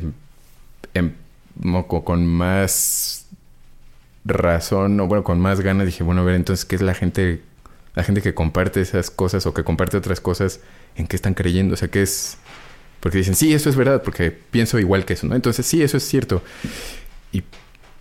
[0.93, 1.12] em,
[2.05, 3.27] con más
[4.25, 7.41] razón, o bueno, con más ganas, dije, bueno, a ver, entonces, ¿qué es la gente,
[7.95, 10.60] la gente que comparte esas cosas o que comparte otras cosas,
[10.95, 11.73] en qué están creyendo?
[11.73, 12.38] O sea, ¿qué es?
[12.99, 15.35] Porque dicen, sí, eso es verdad, porque pienso igual que eso, ¿no?
[15.35, 16.41] Entonces, sí, eso es cierto.
[17.31, 17.43] Y,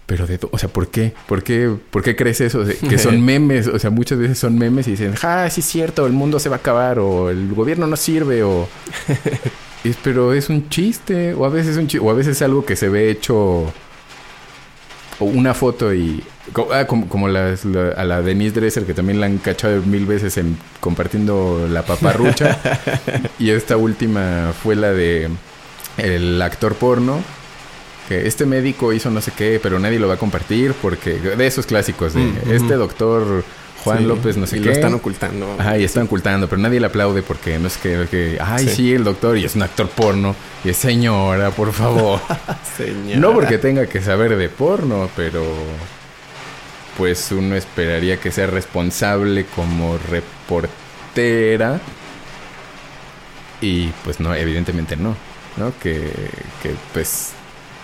[0.06, 1.12] pero de, o sea, ¿por qué?
[1.26, 2.61] ¿Por qué, ¿Por qué crees eso?
[2.61, 5.61] O sea, que son memes, o sea, muchas veces son memes y dicen, ah, sí
[5.61, 8.68] es cierto, el mundo se va a acabar, o el gobierno no sirve, o...
[9.84, 12.64] Es- pero es un chiste, o a veces es un o a veces es algo
[12.66, 13.72] que se ve hecho,
[15.20, 16.22] una foto y...
[16.72, 17.54] ah, como, como la-
[17.96, 22.59] a la Denise Dresser, que también la han cachado mil veces en compartiendo la paparrucha.
[23.38, 25.28] y esta última fue la de
[25.96, 27.20] el actor porno.
[28.09, 31.46] Que este médico hizo no sé qué, pero nadie lo va a compartir porque de
[31.46, 33.44] esos clásicos de Mm, este doctor
[33.84, 34.66] Juan Sí, López no sé y qué.
[34.66, 35.56] lo están ocultando.
[35.58, 38.74] Ajá, y están ocultando, pero nadie le aplaude porque no es que, que ay, sí.
[38.74, 38.92] Sí.
[38.94, 42.20] el doctor, y es un actor porno, y es señora, por favor.
[42.76, 43.20] Señora.
[43.20, 45.44] no porque tenga que saber de porno, pero
[46.96, 51.80] pues uno esperaría que sea responsable como reportera.
[53.60, 55.14] Y pues no, evidentemente no,
[55.56, 55.72] ¿no?
[55.80, 56.10] Que,
[56.62, 57.30] que pues...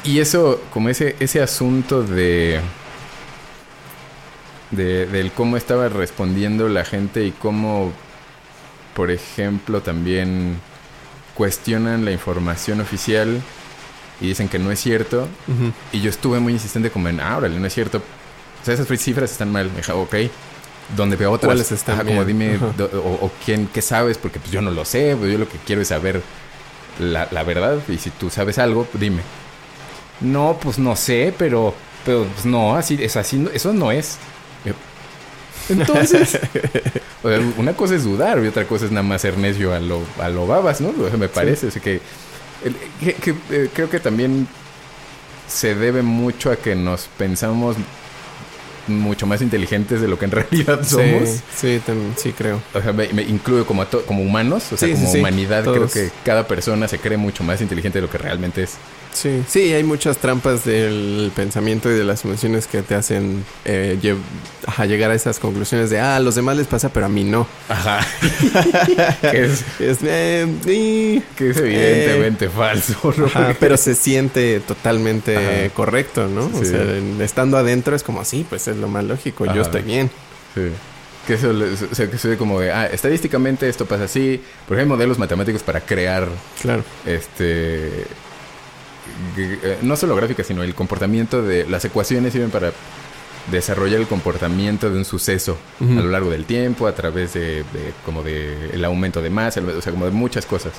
[0.04, 2.60] Y eso, como ese, ese asunto de...
[4.76, 7.92] de, del cómo estaba respondiendo la gente y cómo,
[8.94, 10.58] por ejemplo, también
[11.34, 13.40] cuestionan la información oficial
[14.20, 15.28] y dicen que no es cierto.
[15.92, 17.98] Y yo estuve muy insistente como en, ah, órale, no es cierto.
[17.98, 19.68] O sea, esas cifras están mal.
[19.70, 20.14] Me dije, ok.
[20.96, 21.48] ¿Dónde veo otras?
[21.48, 24.70] ¿Cuáles están Ajá, como dime, do- o, o quién, qué sabes, porque pues yo no
[24.70, 25.16] lo sé.
[25.18, 26.20] Pues yo lo que quiero es saber
[27.00, 27.78] la, la verdad.
[27.88, 29.22] Y si tú sabes algo, dime.
[30.20, 34.18] No, pues no sé, pero, pero pues no, así, es así, no- eso no es.
[35.68, 36.38] Entonces,
[37.22, 39.80] o sea, una cosa es dudar y otra cosa es nada más ser necio a
[39.80, 40.90] lo, a lo babas, ¿no?
[41.02, 41.68] O sea, me parece.
[41.68, 42.00] O sea, que,
[42.64, 44.46] el- que- que, eh, creo que también
[45.48, 47.76] se debe mucho a que nos pensamos
[48.86, 51.28] mucho más inteligentes de lo que en realidad somos.
[51.56, 52.60] Sí, sí, sí creo.
[52.74, 55.18] O sea, me, me incluyo como, como humanos, o sea, Sí, sí, como sí.
[55.20, 55.90] humanidad, Todos.
[55.92, 58.72] creo que cada persona se cree mucho más inteligente de lo que realmente es.
[59.14, 63.96] Sí, sí, hay muchas trampas del pensamiento y de las emociones que te hacen eh,
[64.02, 64.16] lle-
[64.66, 67.22] ajá, llegar a esas conclusiones de, ah, a los demás les pasa, pero a mí
[67.22, 67.46] no.
[67.68, 68.00] Ajá.
[69.30, 73.26] que, es, Es, eh, y- que es evidentemente falso, ¿no?
[73.26, 75.74] ajá, pero se siente totalmente Ajá.
[75.74, 76.50] correcto, ¿no?
[76.52, 76.82] O sea,
[77.20, 79.54] estando adentro es como, sí, pues es lo más lógico, Ajá.
[79.54, 80.10] yo estoy bien.
[80.54, 80.62] Sí.
[81.26, 81.52] Que eso,
[81.90, 85.62] o sea, que soy como de, ah, estadísticamente esto pasa así, porque hay modelos matemáticos
[85.62, 86.28] para crear,
[86.60, 86.82] Claro.
[87.06, 88.06] este, eh,
[89.82, 92.72] no solo gráficas, sino el comportamiento de, las ecuaciones sirven para
[93.50, 97.92] desarrollar el comportamiento de un suceso a lo largo del tiempo, a través de, de-
[98.04, 100.72] como de el aumento de masa, o sea, como de muchas cosas.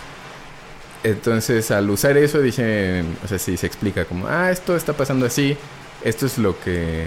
[1.04, 5.26] Entonces, al usar eso, dicen, o sea, sí se explica como, ah, esto está pasando
[5.26, 5.56] así,
[6.04, 7.06] esto es lo que...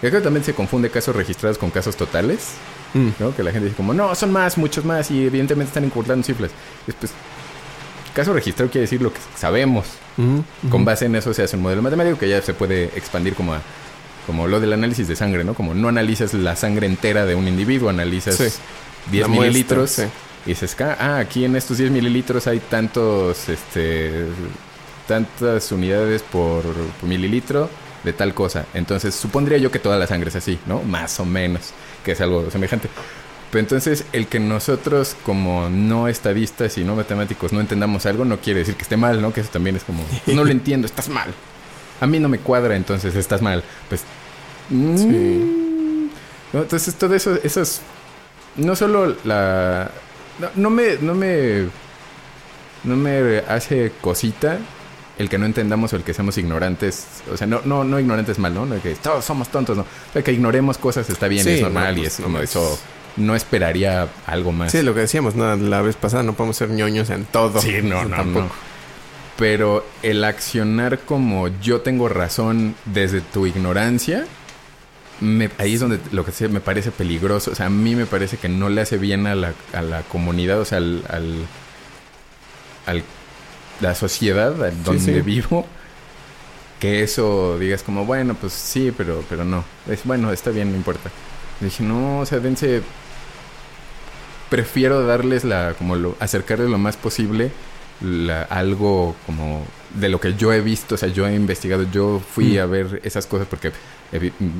[0.00, 2.50] Yo creo que también se confunde casos registrados con casos totales,
[2.94, 3.08] Mm.
[3.20, 3.34] ¿no?
[3.34, 6.50] Que la gente dice como, no, son más, muchos más, y evidentemente están encurtando cifras.
[6.86, 7.10] Después,
[8.14, 9.86] caso registrado quiere decir lo que sabemos.
[10.70, 13.54] Con base en eso se hace un modelo matemático que ya se puede expandir como
[13.54, 13.60] a,
[14.26, 15.54] como lo del análisis de sangre, ¿no?
[15.54, 18.44] Como no analizas la sangre entera de un individuo, analizas Sí.
[19.10, 20.02] 10 La muestra, mililitros sí.
[20.46, 24.26] y dices, "Ah, ah, aquí en estos 10 mililitros hay tantos, este,
[25.08, 27.68] tantas unidades por, por mililitro
[28.04, 28.66] de tal cosa.
[28.74, 30.82] Entonces, supondría yo que toda la sangre es así, ¿no?
[30.82, 31.72] Más o menos,
[32.04, 32.88] que es algo semejante.
[33.52, 38.38] Pero entonces, el que nosotros, como no estadistas y no matemáticos, no entendamos algo, no
[38.38, 39.30] quiere decir que esté mal, ¿no?
[39.30, 41.34] Que eso también es como, no lo entiendo, estás mal.
[42.00, 43.62] A mí no me cuadra, entonces estás mal.
[43.90, 44.04] Pues.
[44.70, 46.10] mm, Sí.
[46.54, 46.62] ¿no?
[46.62, 47.82] Entonces, todo eso, eso es.
[48.56, 49.90] No solo la.
[50.38, 50.96] No, no me.
[51.02, 51.66] No me.
[52.84, 54.58] No me hace cosita
[55.18, 57.06] el que no entendamos o el que seamos ignorantes.
[57.30, 58.64] O sea, no, no, no ignorantes mal, ¿no?
[58.64, 59.82] No que todos somos tontos, ¿no?
[59.82, 62.38] O sea, que ignoremos cosas está bien, Sí, es normal no, y pues, es como
[62.38, 62.78] eso.
[63.16, 64.72] No esperaría algo más.
[64.72, 65.54] Sí, lo que decíamos, ¿no?
[65.56, 67.60] La vez pasada no podemos ser ñoños en todo.
[67.60, 68.46] Sí, no, no, Tampoco.
[68.46, 68.50] no.
[69.36, 74.26] Pero el accionar como yo tengo razón desde tu ignorancia,
[75.20, 77.50] me- ahí es donde lo que sé me parece peligroso.
[77.50, 80.02] O sea, a mí me parece que no le hace bien a la, a la
[80.02, 81.34] comunidad, o sea, al, al,
[82.86, 83.04] al-
[83.80, 84.52] la sociedad
[84.84, 85.20] donde sí.
[85.22, 85.66] vivo.
[86.80, 89.64] Que eso digas como, bueno, pues sí, pero, pero no.
[89.88, 91.10] Es bueno, está bien, no importa.
[91.60, 92.82] dije, no, o sea, dense
[94.52, 97.50] prefiero darles la, como lo, acercarles lo más posible
[98.02, 102.20] la- algo como de lo que yo he visto, o sea, yo he investigado, yo
[102.34, 102.60] fui Mm.
[102.60, 103.72] a ver esas cosas porque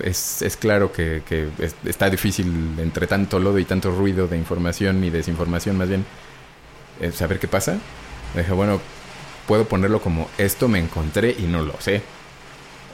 [0.02, 2.46] es, es claro que, que es- está difícil
[2.78, 6.05] entre tanto lodo y tanto ruido de información y desinformación más bien,
[7.00, 7.76] eh, saber qué pasa.
[8.35, 8.81] Dije, bueno,
[9.46, 12.00] puedo ponerlo como esto me encontré y no lo sé.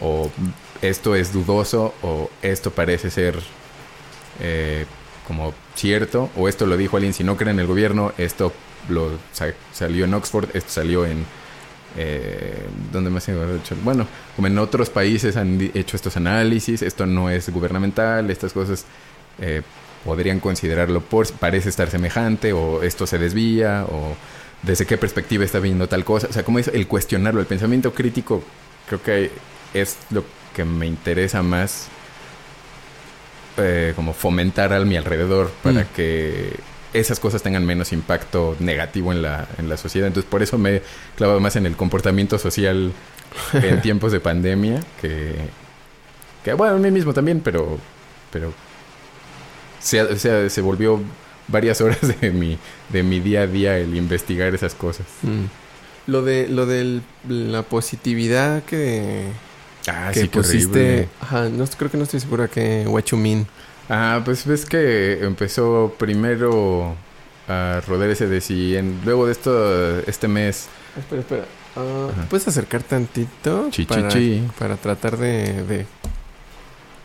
[0.00, 0.30] O
[0.82, 3.38] esto es dudoso o esto parece ser
[4.40, 4.84] eh,
[5.26, 8.52] como cierto, o esto lo dijo alguien, si no creen en el gobierno, esto
[8.88, 11.24] lo sa- salió en Oxford, esto salió en...
[11.96, 13.74] Eh, ¿Dónde más se ha hecho?
[13.82, 18.84] Bueno, como en otros países han hecho estos análisis, esto no es gubernamental, estas cosas
[19.40, 19.62] eh,
[20.04, 21.26] podrían considerarlo por...
[21.32, 24.14] Parece estar semejante, o esto se desvía, o
[24.62, 26.28] desde qué perspectiva está viendo tal cosa.
[26.28, 28.42] O sea, como es el cuestionarlo, el pensamiento crítico,
[28.86, 29.30] creo que
[29.74, 31.88] es lo que me interesa más
[33.58, 35.86] eh, como fomentar a mi alrededor para Mm.
[35.94, 36.52] que
[36.94, 40.06] esas cosas tengan menos impacto negativo en la, en la sociedad.
[40.06, 40.82] Entonces, por eso me he
[41.16, 42.92] clavado más en el comportamiento social
[43.52, 45.34] en tiempos de pandemia, que,
[46.44, 47.78] que bueno, en mí mismo también, pero,
[48.32, 48.52] pero
[49.80, 51.00] se, se volvió
[51.46, 52.58] varias horas de mi,
[52.90, 55.06] de mi día a día el investigar esas cosas.
[55.22, 55.44] Mm.
[56.10, 59.26] Lo de lo de la positividad que,
[59.88, 60.68] Ah, que sí, pusiste.
[60.68, 61.08] horrible.
[61.20, 63.46] Ajá, no, creo que no estoy segura que what you mean.
[63.88, 66.94] Ah, pues ves que empezó primero
[67.48, 70.66] a rodar ese de si en, luego de esto, este mes,
[70.98, 71.44] Espera, espera.
[71.76, 72.26] Ah, Ajá.
[72.28, 73.68] ¿Puedes acercar tantito?
[73.70, 74.42] Chi, chi, para, chi.
[74.58, 75.86] para tratar de, de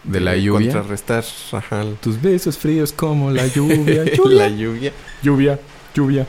[0.03, 0.71] De la lluvia.
[0.73, 1.85] Contrarrestar, ajá.
[2.01, 4.03] Tus besos fríos como la lluvia.
[4.25, 4.91] la lluvia.
[5.21, 5.59] Lluvia,
[5.93, 6.25] lluvia.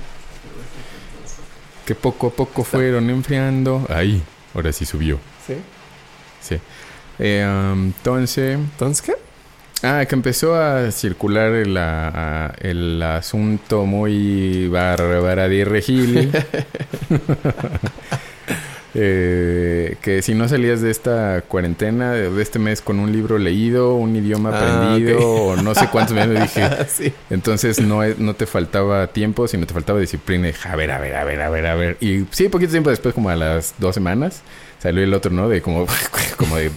[1.87, 3.87] Que poco a poco fueron enfriando.
[3.88, 4.23] Ahí,
[4.55, 5.19] ahora sí subió.
[5.47, 5.55] Sí.
[6.45, 6.59] Sí.
[7.19, 9.15] Eh, um, entonces, Entonces, ¿qué?
[9.87, 11.77] ah, que empezó a circular el,
[12.61, 16.33] el asunto muy bárbara de Regil.
[18.97, 23.97] Eh, que si no salías de esta cuarentena, de este mes con un libro leído,
[23.97, 27.13] un idioma Ah, aprendido, o no sé cuántos meses dije, sí.
[27.29, 30.49] entonces no, no te faltaba tiempo, sino te faltaba disciplina.
[30.49, 31.97] Y dije, a ver, a ver, a ver, a ver, a ver.
[32.01, 34.43] Y sí, poquito tiempo después, como a las dos semanas,
[34.85, 35.49] salió el otro, ¿no?
[35.49, 35.87] De como,
[36.37, 36.70] como de,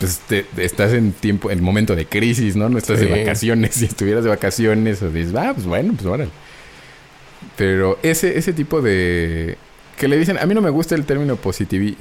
[0.00, 2.68] pues te- estás en tiempo, en momento de crisis, ¿no?
[2.68, 3.70] No estás de vacaciones.
[3.76, 6.28] Si estuvieras de vacaciones, o dices, ah, pues bueno, pues órale.
[7.56, 9.56] Pero ese, ese tipo de...
[9.96, 11.96] Que le dicen, a mí no me gusta el término positivi-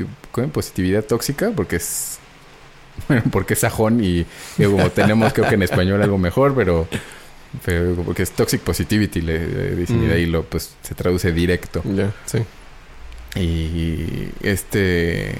[0.51, 2.17] positividad tóxica porque es...
[3.07, 4.25] Bueno, porque es sajón y,
[4.57, 6.87] y como tenemos creo que en español algo mejor, pero...
[7.63, 11.31] pero porque es toxic positivity, le, le dicen, y de ahí lo, pues se traduce
[11.31, 11.81] directo.
[11.85, 12.39] Ya, sí.
[13.35, 15.29] Y este...
[15.31, 15.35] eh,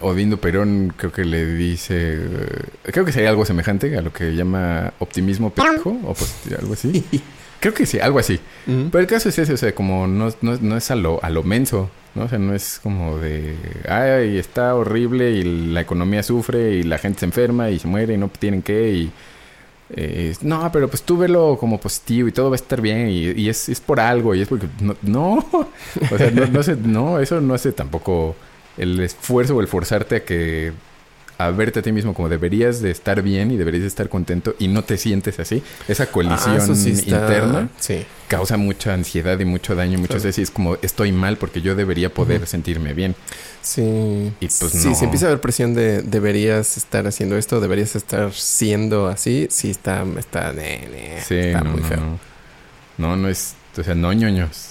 [0.00, 2.14] Odindo Perón creo que le dice...
[2.14, 6.74] eh, creo que sería algo semejante a lo que llama optimismo pendejo o posit- algo
[6.74, 7.04] así.
[7.62, 8.40] Creo que sí, algo así.
[8.66, 11.30] Pero el caso es ese, o sea, como no, no, no es a lo, a
[11.30, 12.24] lo menso, ¿no?
[12.24, 13.54] O sea, no es como de,
[13.88, 18.14] ay, está horrible y la economía sufre y la gente se enferma y se muere
[18.14, 19.12] y no tienen qué y...
[19.94, 23.30] eh, no, pero pues tú velo como positivo y todo va a estar bien y,
[23.32, 24.68] y es, es por algo y es porque...
[24.80, 25.34] No, no.
[26.10, 28.34] o sea, no, no, no, eso no hace tampoco
[28.76, 30.72] el esfuerzo o el forzarte a que...
[31.46, 34.54] A verte a ti mismo como deberías de estar bien y deberías de estar contento
[34.58, 35.62] y no te sientes así.
[35.88, 38.04] Esa colisión Ah, sí está- interna Sí.
[38.28, 39.98] causa mucha ansiedad y mucho daño.
[39.98, 40.24] Muchas Claro.
[40.28, 43.14] veces es como estoy mal porque yo debería poder sentirme bien.
[43.60, 44.32] Sí.
[44.40, 44.94] Y pues Sí, no.
[44.94, 49.70] si empieza a haber presión de deberías estar haciendo esto, deberías estar siendo así, sí
[49.70, 51.96] está, está, ne, ne, Sí, está no, muy no, feo.
[52.00, 52.18] no.
[52.98, 54.68] No, no es, o sea, no ñoños.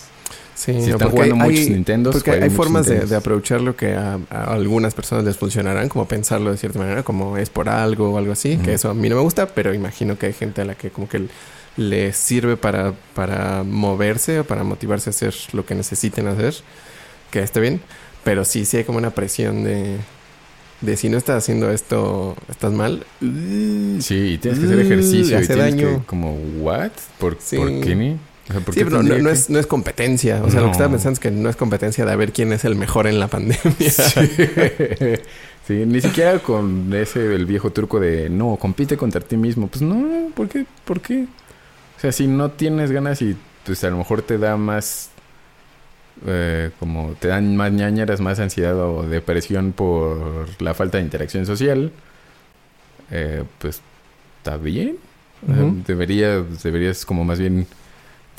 [0.56, 4.20] Sí, Si no, están jugando muchos Nintendos, Porque hay formas de, de aprovecharlo que a,
[4.30, 8.18] a algunas personas les funcionarán, como pensarlo de cierta manera, como es por algo o
[8.18, 8.64] algo así, Ujú.
[8.66, 10.90] que eso a mí no me gusta, pero imagino que hay gente a la que
[10.92, 11.24] como que
[11.78, 16.54] le sirve para, para moverse o para motivarse a hacer lo que necesiten hacer,
[17.32, 17.82] que esté bien,
[18.24, 19.96] pero sí, sí hay como una presión de,
[20.82, 23.06] de si no estás haciendo esto, estás mal.
[23.22, 25.40] Sí, y tienes que hacer Mm, ejercicio.
[25.40, 26.00] y hace tienes daño.
[26.02, 26.92] que, como, ¿what?
[27.20, 27.56] ¿Por, Sí.
[27.56, 28.18] ¿por qué ni?
[28.50, 30.42] O sea, ¿por Sí, pero no, no que- es, no es competencia.
[30.44, 32.52] O sea, lo que estaba pensando es que no es competencia de a ver quién
[32.54, 33.62] es el mejor en la pandemia.
[33.90, 34.20] Sí.
[35.68, 39.68] Sí, ni siquiera con ese, el viejo truco de no, compite contra ti mismo.
[39.68, 40.66] Pues no, ¿por qué?
[40.86, 41.28] ¿Por qué?
[41.98, 45.12] O sea, si no tienes ganas y pues a lo mejor te da más,
[46.26, 51.46] eh, como te dan más ñañaras, más ansiedad o depresión por la falta de interacción
[51.46, 51.92] social,
[53.12, 53.82] eh, pues
[54.38, 54.98] está bien.
[55.48, 55.84] O sea, Ujú.
[55.88, 57.68] debería, deberías como más bien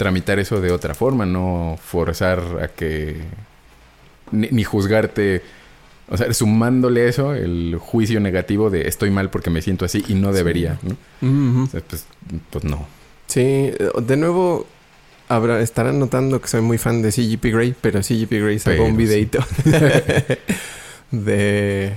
[0.02, 3.18] tramitar eso de otra forma, no forzar a que
[4.32, 5.42] ni, ni juzgarte,
[6.08, 10.14] o sea, sumándole eso el juicio negativo de estoy mal porque me siento así y
[10.14, 10.96] no debería, ¿no?
[11.28, 11.62] Ujú.
[11.62, 12.04] O sea, pues,
[12.50, 12.84] pues no.
[13.28, 13.70] Sí,
[14.02, 14.66] de nuevo
[15.28, 18.84] habrá, estarán notando que soy muy fan de CGP Grey, pero CGP Grey sacó Pero
[18.86, 18.96] un sí.
[18.96, 19.38] videito
[21.12, 21.92] de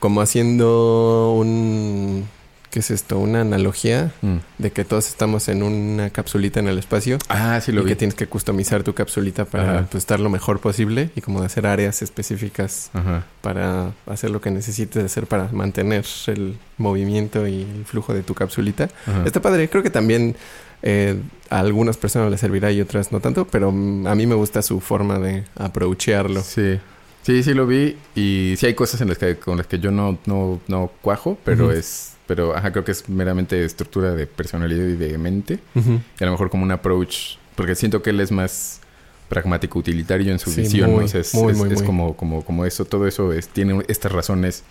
[0.00, 2.26] como haciendo un
[2.74, 3.20] ¿qué es esto?
[3.20, 4.38] Una analogía Mm.
[4.58, 7.90] de que todos estamos en una capsulita en el espacio Ah, sí lo y vi.
[7.90, 11.46] que tienes que customizar tu capsulita para pues, estar lo mejor posible y como de
[11.46, 13.24] hacer áreas específicas Ajá.
[13.42, 18.34] para hacer lo que necesites hacer para mantener el movimiento y el flujo de tu
[18.34, 18.88] capsulita.
[19.06, 19.22] ajá.
[19.24, 20.34] Está padre, creo que también
[20.82, 21.16] eh,
[21.50, 23.72] a algunas personas les servirá y otras no tanto, pero a
[24.16, 26.42] mí me gusta su forma de aprovecharlo.
[26.42, 26.80] Sí.
[27.22, 29.90] Sí, sí lo vi y sí hay cosas en las que con las que yo
[29.92, 34.86] no no no cuajo, pero es pero ajá, creo que es meramente estructura de personalidad
[34.86, 35.58] y de mente.
[35.74, 38.80] Y a lo mejor como un approach, porque siento que él es más
[39.28, 41.04] pragmático, utilitario en su Sí, visión, muy, ¿no?
[41.06, 41.86] O sea, es, muy, es- muy, es muy.
[41.86, 44.62] como, como, como eso, todo eso es, tiene estas razones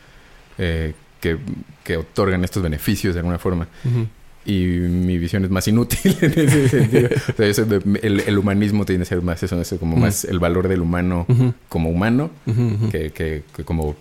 [0.57, 1.37] eh, que,
[1.83, 3.67] que otorgan estos beneficios de alguna forma.
[4.45, 7.09] Y mi visión es más inútil en ese sentido.
[7.34, 10.25] O sea, eso de- el, el humanismo tiene que ser más eso, eso como más
[10.25, 11.25] el valor del humano
[11.69, 12.30] como humano,
[12.91, 13.95] que, que, que como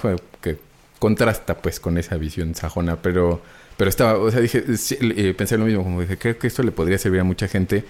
[0.00, 0.58] fue- que
[1.04, 3.42] contrasta pues con esa visión sajona, pero
[3.76, 6.62] pero estaba, o sea, dije, sí, eh, pensé lo mismo, como dije, creo que esto
[6.62, 7.84] le podría servir a mucha gente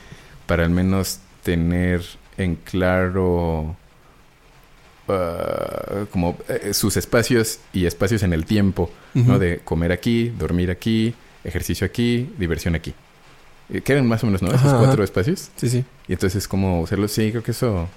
[0.46, 2.00] para al menos tener
[2.38, 3.76] en claro
[5.08, 9.38] ah, como eh, sus espacios y espacios en el tiempo, ¿no?
[9.38, 12.94] De comer aquí, dormir aquí, ejercicio aquí, diversión aquí.
[13.70, 14.48] Eh, Que eran más o menos, ¿no?
[14.48, 15.04] Esos Ajá, cuatro ajá.
[15.04, 15.50] espacios.
[15.56, 15.84] Sí, sí.
[16.08, 17.88] Y entonces, como hacerlo, sí, creo que eso.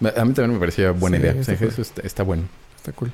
[0.00, 1.36] A mí también me parecía buena Sí, idea.
[1.40, 2.44] O sea, eso está, está bueno.
[2.76, 3.12] Está cool.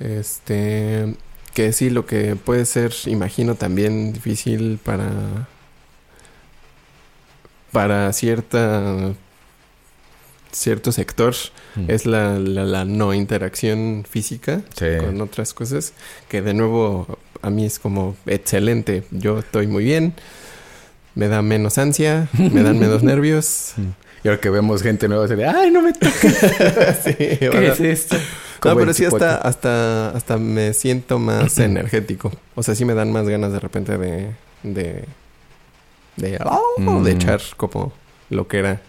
[0.00, 1.14] Este.
[1.54, 5.08] Que sí, lo que puede ser, imagino, también difícil para.
[7.72, 9.12] para cierta.
[10.52, 11.34] cierto sector
[11.74, 11.84] Mm.
[11.90, 14.86] es la, la, la no interacción física Sí.
[14.98, 15.92] con otras cosas.
[16.30, 19.02] Que de nuevo, a mí es como excelente.
[19.10, 20.14] Yo estoy muy bien.
[21.14, 23.74] Me da menos ansia, me dan menos nervios.
[24.24, 26.34] Y ahora que vemos gente nueva, se de, ¡ay, no me toques!
[27.04, 28.16] Sí, ¿Qué es esto?
[28.64, 32.32] No, pero sí hasta, hasta, hasta me siento más energético.
[32.54, 34.30] O sea, sí me dan más ganas de repente de...
[34.62, 35.04] de...
[36.16, 37.02] de, oh, Mm.
[37.04, 37.92] de echar como
[38.30, 38.80] lo que era.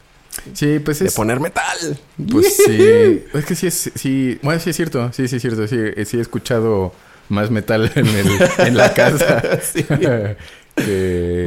[0.54, 1.14] Sí, pues De es...
[1.16, 2.00] poner metal.
[2.32, 3.24] Pues sí.
[3.34, 3.92] Es que sí es...
[3.96, 5.12] Sí, bueno, sí es cierto.
[5.14, 5.68] Sí, sí es cierto.
[5.68, 6.94] Sí, eh, sí he escuchado
[7.30, 8.28] más metal en, el,
[8.60, 9.42] en la casa.
[9.62, 9.84] Sí.
[9.84, 10.36] que...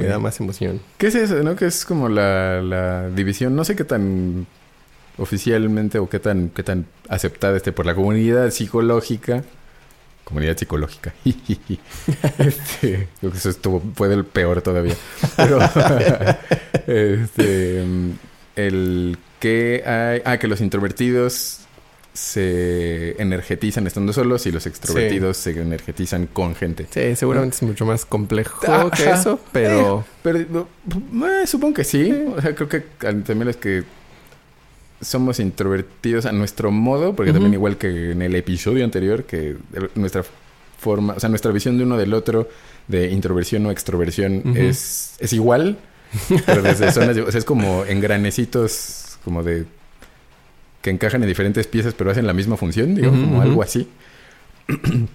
[0.03, 0.81] Me da más emoción.
[0.99, 1.55] ¿Qué es eso, no?
[1.55, 4.47] Que es como la, la división, no sé qué tan
[5.19, 9.45] oficialmente o qué tan, qué tan aceptada esté por la comunidad psicológica.
[10.25, 11.13] Comunidad psicológica.
[11.25, 14.95] este, creo que eso estuvo, fue el peor todavía.
[15.37, 15.59] Pero,
[16.87, 17.85] este,
[18.57, 21.61] el que hay, ah, que los introvertidos
[22.13, 26.87] se energetizan estando solos y los extrovertidos se energetizan con gente.
[26.91, 30.05] Sí, seguramente es mucho más complejo que eso, pero...
[30.23, 32.13] Pero no, eh, supongo que sí.
[32.37, 33.85] O sea, creo que también es que
[35.01, 39.57] somos introvertidos a nuestro modo, porque también igual que en el episodio anterior, que
[39.95, 40.25] nuestra
[40.79, 42.49] forma, o sea, nuestra visión de uno del otro,
[42.89, 45.79] de introversión o extroversión, es, es igual,
[46.47, 49.65] pero desde zonas, de- o sea, es como en granecitos, como de
[50.83, 53.89] que encajan en diferentes piezas, pero hacen la misma función, Ujú, como algo así.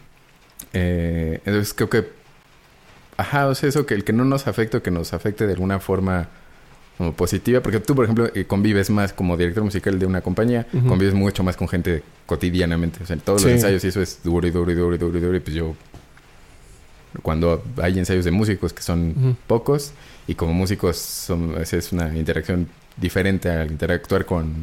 [0.74, 2.06] Eh, entonces creo que
[3.18, 5.54] Ajá, o sea, eso que el que no nos afecte o que nos afecte de
[5.54, 6.28] alguna forma
[6.98, 10.66] como positiva, porque tú, por ejemplo, eh, convives más como director musical de una compañía,
[10.88, 13.48] convives mucho más con gente cotidianamente, o sea, en todos Sí.
[13.48, 15.39] los ensayos y eso es duro y duro y duro y duro y duro, y
[15.41, 15.76] pues yo,
[17.22, 19.91] cuando hay ensayos de músicos que son pocos,
[20.28, 22.68] y como músicos son, es una interacción
[22.98, 24.54] diferente al interactuar con,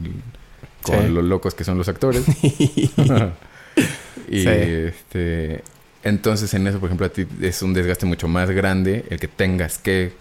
[0.82, 1.08] con Sí.
[1.12, 2.24] los locos que son los actores.
[4.28, 4.48] y Sí.
[4.48, 5.62] este
[6.04, 9.28] entonces en eso por ejemplo a ti es un desgaste mucho más grande el que
[9.28, 10.12] tengas que.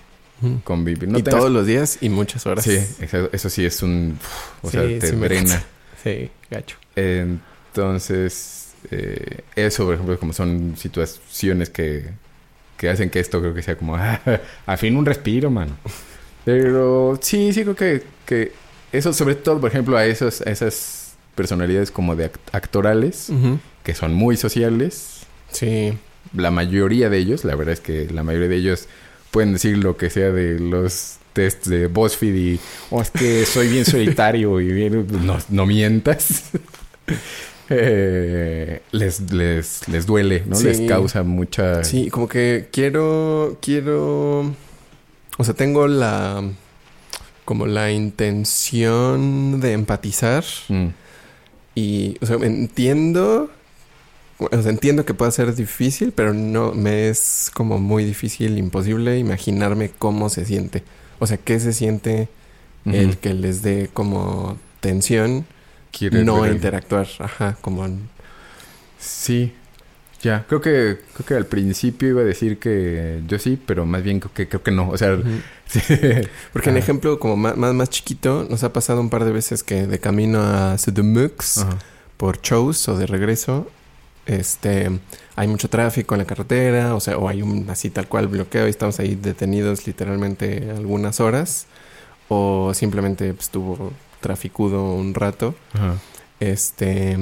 [0.63, 2.63] Convivir no y tengas- todos los días y muchas horas.
[2.65, 4.17] sí eso, eso sí es un
[4.61, 5.63] o Sí, sea te sí drena.
[6.03, 6.77] Sí, gacho.
[6.95, 12.09] entonces eh, eso por ejemplo como son situaciones que
[12.77, 14.19] que hacen que esto creo que sea como ah,
[14.65, 15.75] a fin un respiro mano
[16.45, 18.51] pero sí sí creo que que
[18.91, 23.29] eso sobre todo por ejemplo a esos a esas personalidades como de act- actorales
[23.83, 25.19] que son muy sociales
[25.51, 25.97] Sí.
[26.33, 28.87] la mayoría de ellos, la verdad es que la mayoría de ellos
[29.31, 32.59] pueden decir lo que sea de los tests de BuzzFeed y
[32.89, 36.51] oh, es que soy bien solitario y bien no, no mientas.
[37.73, 40.57] Eh, les, les, les duele, ¿no?
[40.57, 40.65] Sí.
[40.65, 41.85] Les causa mucha...
[41.85, 44.53] Sí, como que quiero, quiero,
[45.37, 46.43] o sea, tengo la,
[47.45, 50.87] como la intención de empatizar Mm,
[51.75, 53.49] y, o sea, entiendo,
[54.51, 59.17] o sea, entiendo que pueda ser difícil, pero no, me es como muy difícil, imposible
[59.19, 60.83] imaginarme cómo se siente.
[61.19, 62.29] O sea, qué se siente
[62.85, 65.45] el que les dé como tensión,
[65.91, 67.87] Quiere no el- interactuar, ajá, como
[68.99, 69.53] Sí,
[70.21, 70.45] ya.
[70.47, 74.19] Creo que, creo que al principio iba a decir que yo sí, pero más bien
[74.19, 74.89] creo que, creo que no.
[74.89, 75.17] O sea,
[75.67, 75.81] sí.
[76.53, 76.79] Porque en Ah.
[76.79, 79.99] ejemplo, como más, más, más chiquito, nos ha pasado un par de veces que de
[79.99, 81.65] camino a Sedumux,
[82.17, 83.67] por shows o de regreso,
[84.25, 84.89] este,
[85.35, 88.67] hay mucho tráfico en la carretera, o sea, o hay un así tal cual bloqueo
[88.67, 91.65] y estamos ahí detenidos literalmente algunas horas,
[92.29, 93.91] o simplemente pues, estuvo
[94.21, 95.55] traficudo un rato.
[95.73, 95.95] Ajá.
[96.39, 97.17] Este,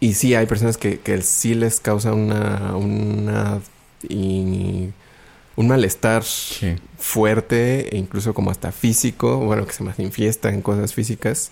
[0.00, 3.60] y sí, hay personas que, que sí les causa una, una,
[4.08, 4.88] y
[5.56, 6.76] un malestar Sí.
[6.98, 11.50] fuerte e incluso como hasta físico, bueno, que se manifiesta en cosas físicas,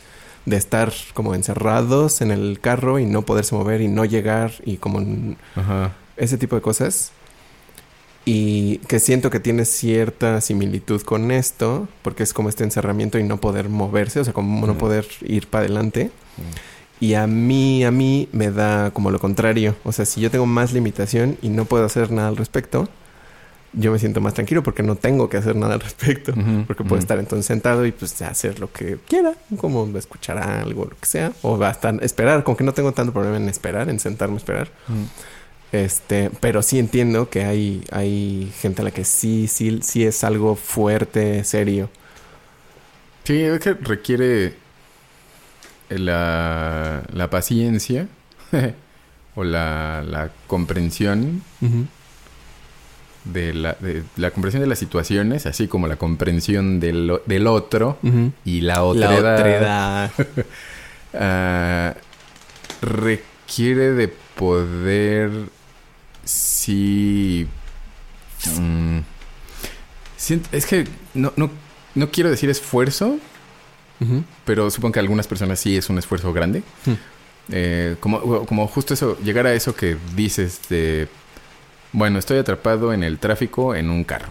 [0.48, 4.76] de estar como encerrados en el carro y no poderse mover y no llegar y
[4.76, 5.04] como
[5.54, 5.92] Ajá.
[6.16, 7.12] ese tipo de cosas.
[8.24, 13.22] Y que siento que tiene cierta similitud con esto, porque es como este encerramiento y
[13.22, 16.10] no poder moverse, o sea, como no poder ir para adelante.
[17.00, 19.76] Y a mí, a mí me da como lo contrario.
[19.84, 22.88] O sea, si yo tengo más limitación y no puedo hacer nada al respecto,
[23.72, 26.32] yo me siento más tranquilo porque no tengo que hacer nada al respecto.
[26.66, 30.96] Porque puedo estar entonces sentado y pues hacer lo que quiera, como escuchar algo, lo
[30.96, 34.34] que sea, o hasta esperar, como que no tengo tanto problema en esperar, en sentarme
[34.34, 34.70] a esperar.
[35.70, 40.24] Este, pero sí entiendo que hay, hay gente a la que sí, sí, sí es
[40.24, 41.90] algo fuerte, serio.
[43.24, 44.54] Sí, es que requiere
[45.90, 48.08] la, la paciencia
[49.34, 51.42] o la, la comprensión.
[53.32, 57.98] De la, de la comprensión de las situaciones, así como la comprensión del, del otro
[58.44, 60.10] y la La otredad, otredad.
[61.14, 61.94] ah,
[62.82, 65.30] requiere de poder
[66.24, 67.46] sí
[68.60, 68.98] mm,
[70.16, 71.50] siento- es que no, no,
[71.94, 73.18] no quiero decir esfuerzo
[74.44, 76.92] pero supongo que algunas personas sí es un esfuerzo grande Hmm.
[77.50, 81.08] Eh, como, como justo eso llegar a eso que dices de
[81.92, 84.28] bueno estoy atrapado en el tráfico en un carro.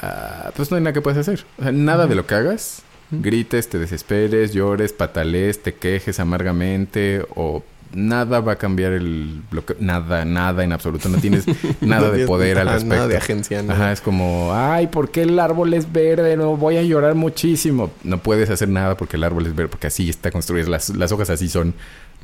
[0.00, 1.44] Ah, pues no hay nada que puedas hacer.
[1.58, 7.24] O sea, nada de lo que hagas, grites, te desesperes, llores, patalees, te quejes amargamente
[7.34, 7.62] o
[7.94, 9.42] nada va a cambiar el...
[9.50, 11.08] Lo que, nada, nada en absoluto.
[11.08, 11.44] No tienes
[11.80, 12.94] nada de poder al respecto.
[12.94, 13.62] Nada de agencia.
[13.62, 13.74] nada.
[13.74, 16.36] Ajá, es como, ay, ¿por qué el árbol es verde?
[16.36, 17.90] No, voy a llorar muchísimo.
[18.02, 20.70] No puedes hacer nada porque el árbol es verde, porque así está construido.
[20.70, 21.74] Las, las hojas así son,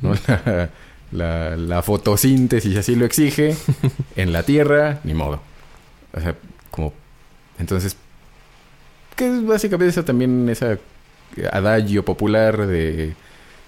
[0.01, 0.13] ¿no?
[1.11, 3.55] La, fotosíntesis así lo exige.
[4.15, 5.41] en la tierra, ni modo.
[6.13, 6.35] O sea,
[6.69, 6.93] como...
[7.59, 7.95] Entonces,
[9.15, 10.77] que es básicamente eso también, esa
[11.51, 13.13] adagio popular de...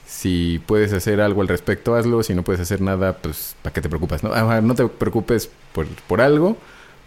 [0.05, 2.23] Si puedes hacer algo al respecto, hazlo.
[2.23, 4.21] Si no puedes hacer nada, pues, ¿para qué te preocupas?
[4.21, 6.57] No, Ajá, no te preocupes por, por algo.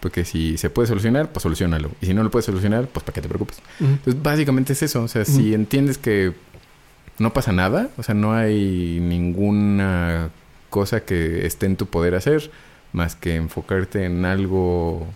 [0.00, 1.90] Porque si se puede solucionar, pues solucionalo.
[2.00, 3.58] Y si no lo puedes solucionar, pues ¿para qué te preocupes?
[3.80, 3.90] Ujú.
[3.90, 5.02] Entonces, básicamente es eso.
[5.02, 6.32] O sea, si entiendes que
[7.18, 10.30] no pasa nada, o sea, no hay ninguna
[10.70, 12.50] cosa que esté en tu poder hacer,
[12.92, 15.06] más que enfocarte en algo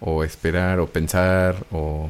[0.00, 2.08] o esperar o pensar o...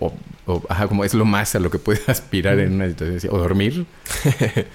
[0.00, 0.12] O,
[0.46, 3.28] o, ajá, como es lo más a lo que puedes aspirar en una situación así.
[3.30, 3.86] O dormir.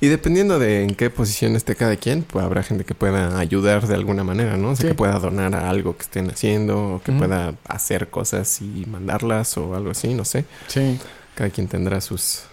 [0.00, 3.86] Y dependiendo de en qué posición esté cada quien, pues habrá gente que pueda ayudar
[3.86, 4.70] de alguna manera, ¿no?
[4.70, 4.88] O sea, Sí.
[4.88, 9.56] que pueda donar a algo que estén haciendo, o que pueda hacer cosas y mandarlas
[9.56, 10.44] o algo así, no sé.
[10.66, 10.98] Sí.
[11.34, 12.44] Cada quien tendrá sus...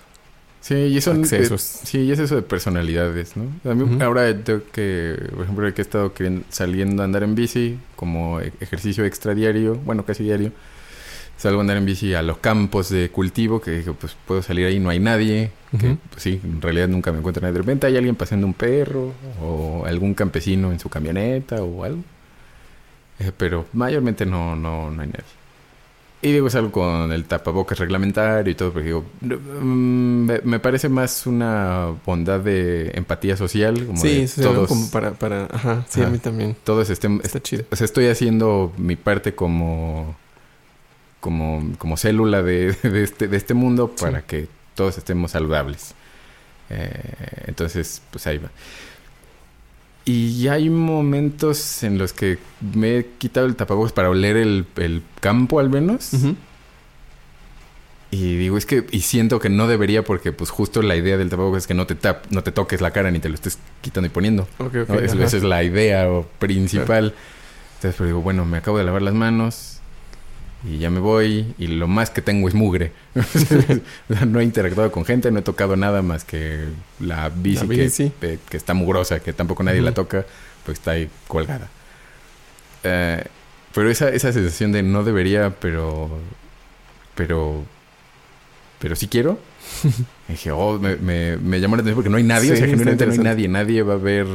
[0.61, 1.75] Sí, y eso Accesos.
[1.75, 3.45] eh, sí, y es eso de personalidades, ¿no?
[3.69, 6.13] A mí ahora tengo que, por ejemplo, que he estado
[6.49, 10.51] saliendo a andar en bici como e- ejercicio extra diario, bueno, casi diario.
[11.35, 14.67] Salgo a andar en bici a los campos de cultivo, que digo, pues puedo salir
[14.67, 15.49] ahí, no hay nadie.
[15.79, 17.53] Que, pues, sí, en realidad nunca me encuentro nadie.
[17.53, 22.03] De repente hay alguien paseando un perro, o algún campesino en su camioneta, o algo.
[23.17, 25.40] Eh, pero mayormente no, no, no hay nadie.
[26.23, 30.87] Y digo, es algo con el tapabocas reglamentario y todo, porque digo, mm, me, parece
[30.87, 35.45] más una bondad de empatía social, como sí, de todos, como para, para...
[35.45, 36.55] Ajá, sí, a mí también.
[36.63, 37.63] todos estén, Está chido.
[37.71, 40.15] o sea, estoy haciendo mi parte como,
[41.19, 44.25] como, como célula de, de este, de este mundo para Sí.
[44.27, 45.95] que todos estemos saludables.
[46.69, 48.49] Eh, entonces, pues ahí va.
[50.03, 52.39] Y hay momentos en los que
[52.75, 56.11] me he quitado el tapabocas para oler el, el campo al menos.
[58.09, 61.29] Y digo, es que, y siento que no debería porque pues justo la idea del
[61.29, 63.57] tapabocas es que no te tap, no te toques la cara ni te lo estés
[63.81, 64.47] quitando y poniendo.
[64.57, 64.89] Ok, ok.
[64.89, 64.99] ¿no?
[64.99, 67.13] Esa es la idea o principal.
[67.75, 69.80] Entonces, pero digo, bueno, me acabo de lavar las manos
[70.63, 72.91] y ya me voy y lo más que tengo es mugre.
[74.27, 76.65] No he interactuado con gente, no he tocado nada más que
[76.99, 78.11] la bici, La que- bici.
[78.19, 80.25] Que, que está mugrosa, que tampoco nadie la toca,
[80.65, 81.69] pues está ahí colgada.
[82.83, 83.23] Eh,
[83.73, 86.09] pero esa, esa sensación de no debería, pero...
[87.15, 87.63] Pero...
[88.79, 89.39] Pero sí quiero.
[90.27, 92.51] dije, oh, me, me, me llamó la atención porque no hay nadie.
[92.51, 93.47] o sea, está genuinamente no hay nadie.
[93.47, 94.25] Nadie va a ver...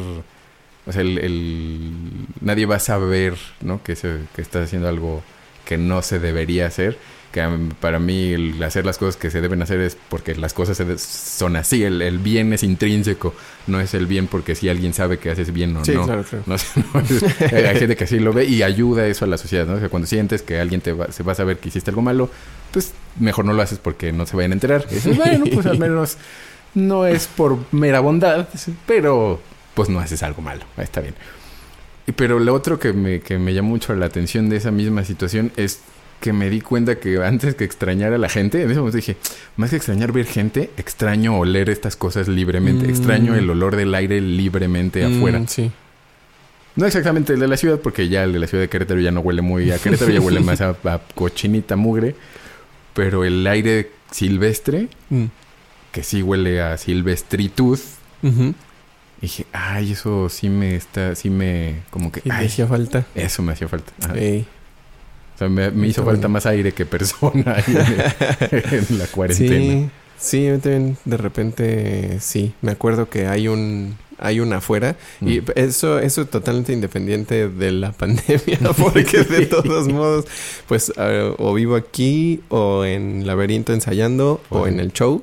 [0.86, 1.92] O sea, el, el-
[2.40, 3.82] nadie va a saber, ¿no?
[3.82, 5.22] Que, se, que estás haciendo algo
[5.66, 6.96] que no se debería hacer.
[7.32, 7.42] Que
[7.80, 11.56] para mí el hacer las cosas que se deben hacer es porque las cosas son
[11.56, 11.82] así.
[11.84, 13.34] El, el bien es intrínseco.
[13.66, 16.04] No es el bien porque si alguien sabe que haces bien o Sí, no.
[16.06, 16.44] claro, claro.
[16.46, 19.66] No no, es- hay gente que así lo ve y ayuda eso a la sociedad,
[19.66, 19.74] ¿no?
[19.74, 22.00] O sea, cuando sientes que alguien te va, se va a saber que hiciste algo
[22.00, 22.30] malo,
[22.70, 24.88] pues mejor no lo haces porque no se vayan a enterar.
[24.88, 26.16] Dices, bueno, pues al menos
[26.74, 28.48] no es por mera bondad,
[28.86, 29.42] pero
[29.74, 30.64] pues no haces algo malo.
[30.78, 31.14] Está bien.
[32.06, 35.04] Y, pero lo otro que me, que me llamó mucho la atención de esa misma
[35.04, 35.80] situación es
[36.20, 39.16] que me di cuenta que antes que extrañar a la gente, en ese momento dije,
[39.56, 42.90] más que extrañar ver gente, extraño oler estas cosas libremente, Mm.
[42.90, 45.42] extraño el olor del aire libremente Mm, afuera.
[45.46, 45.70] sí.
[46.74, 49.10] No exactamente el de la ciudad, porque ya el de la ciudad de Querétaro ya
[49.10, 52.14] no huele muy a Querétaro, ya huele más a, a cochinita mugre.
[52.94, 55.24] Pero el aire silvestre, Mm.
[55.92, 57.78] que sí huele a silvestritud,
[59.16, 59.20] Ujú.
[59.22, 63.06] dije, ay, eso sí me está, sí me, como que, Y me ay, hacía falta.
[63.14, 63.92] eso me hacía falta.
[64.14, 64.46] Ey.
[65.34, 67.76] O sea, me, me hizo falta más aire que persona en,
[68.90, 69.90] en la cuarentena.
[70.18, 72.54] Sí, sí, también de repente sí.
[72.62, 75.44] Me acuerdo que hay un hay una afuera y Mm.
[75.56, 80.24] eso eso totalmente independiente de la pandemia porque de todos modos
[80.66, 85.22] pues eh, o vivo aquí o en laberinto ensayando o en el show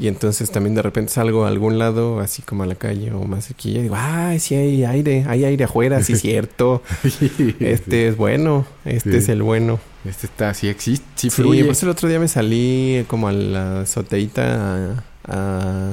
[0.00, 3.24] Y entonces también de repente salgo a algún lado, así como a la calle o
[3.24, 6.82] más aquí, y digo, ay, sí hay aire, hay aire afuera, sí es cierto.
[7.60, 9.80] este es bueno, este es el bueno.
[10.04, 11.64] Este está, sí existe, sí Sí, fluye.
[11.64, 15.92] pues el otro día me salí como a la azoteíta a, a-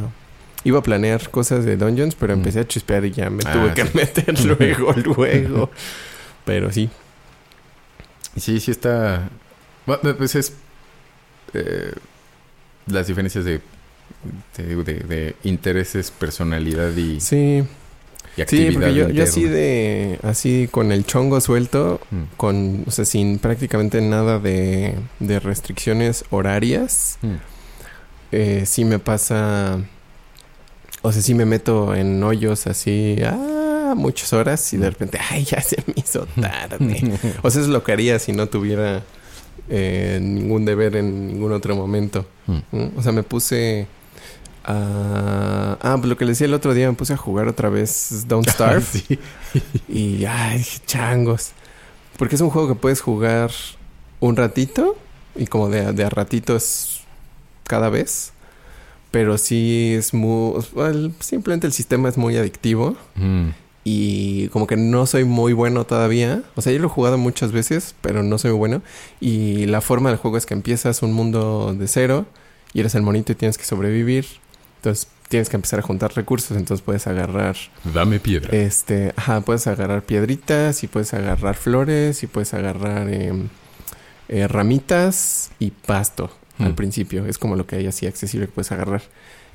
[0.63, 2.39] Iba a planear cosas de Dungeons, pero Mm.
[2.39, 3.89] empecé a chispear y ya me Ah, tuve que sí.
[3.93, 5.69] meter luego, luego.
[6.43, 6.89] Pero sí.
[8.35, 9.29] Sí, sí está...
[9.85, 10.53] Bueno, pues es...
[11.53, 11.91] eh,
[12.87, 13.61] las diferencias de,
[14.55, 17.63] te digo, de, de intereses, personalidad y, Sí,
[18.37, 20.19] y actividad sí, porque yo, así de...
[20.23, 22.23] Así con el chongo suelto, Mm.
[22.37, 22.83] con...
[22.87, 27.17] O sea, sin prácticamente nada de, de restricciones horarias.
[27.21, 27.33] Mm.
[28.31, 29.79] eh, sí me pasa...
[31.01, 33.17] O sea, sí me meto en hoyos así...
[33.23, 35.19] Ah, muchas horas y de repente...
[35.29, 37.17] Ay, ya se me hizo tarde.
[37.43, 39.03] o sea, es lo que haría si no tuviera...
[39.69, 42.25] eh, ningún deber en ningún otro momento.
[42.47, 42.97] Mm.
[42.97, 43.87] O sea, me puse
[44.65, 45.77] a...
[45.81, 48.25] Ah, pues lo que le decía el otro día, me puse a jugar otra vez
[48.27, 48.81] Don't Starve.
[48.81, 49.19] Sí.
[49.87, 51.51] Y, ay, dije, changos.
[52.17, 53.51] Porque es un juego que puedes jugar
[54.19, 54.97] un ratito
[55.35, 57.03] y como de, de a ratitos
[57.63, 58.33] cada vez.
[59.11, 60.61] Pero sí es muy...
[60.73, 62.97] well, simplemente el sistema es muy adictivo.
[63.15, 63.49] Mm.
[63.87, 66.41] Y como que no soy muy bueno todavía.
[66.55, 68.81] O sea, yo lo he jugado muchas veces, pero no soy muy bueno.
[69.21, 72.25] Y la forma del juego es que empiezas un mundo de cero
[72.73, 74.25] y eres el monito y tienes que sobrevivir.
[74.85, 76.55] Entonces tienes que empezar a juntar recursos.
[76.55, 77.55] Entonces puedes agarrar
[77.91, 78.55] Dame piedra.
[78.55, 83.47] este, ajá, puedes agarrar piedritas y puedes agarrar flores y puedes agarrar em,
[84.29, 86.29] eh, ramitas y pasto
[86.59, 86.75] al Mm.
[86.75, 87.25] principio.
[87.25, 89.01] Es como lo que hay así accesible que puedes agarrar.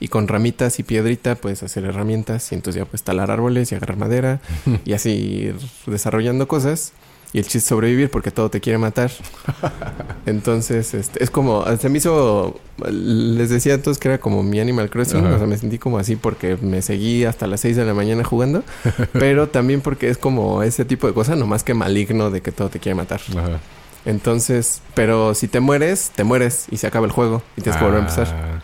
[0.01, 3.77] Y con ramitas y piedrita puedes hacer herramientas y entonces ya puedes talar árboles y
[3.77, 4.41] agarrar madera
[4.85, 5.57] y así ir
[5.87, 6.93] desarrollando cosas.
[7.33, 9.13] Y el chiste es sobrevivir porque todo te quiere matar.
[10.27, 12.59] Entonces, este, es como, se me hizo,
[12.91, 15.37] les decía a todos que era como mi Animal Crossing, Ajá.
[15.37, 18.25] o sea, me sentí como así porque me seguí hasta las 6 de la mañana
[18.25, 18.65] jugando,
[19.13, 22.69] pero también porque es como ese tipo de cosa, nomás que maligno de que todo
[22.69, 23.21] te quiere matar.
[23.31, 23.61] Ajá.
[24.05, 27.85] Entonces, pero si te mueres, te mueres y se acaba el juego y tienes que
[27.85, 28.29] volver a empezar.
[28.29, 28.63] Ah,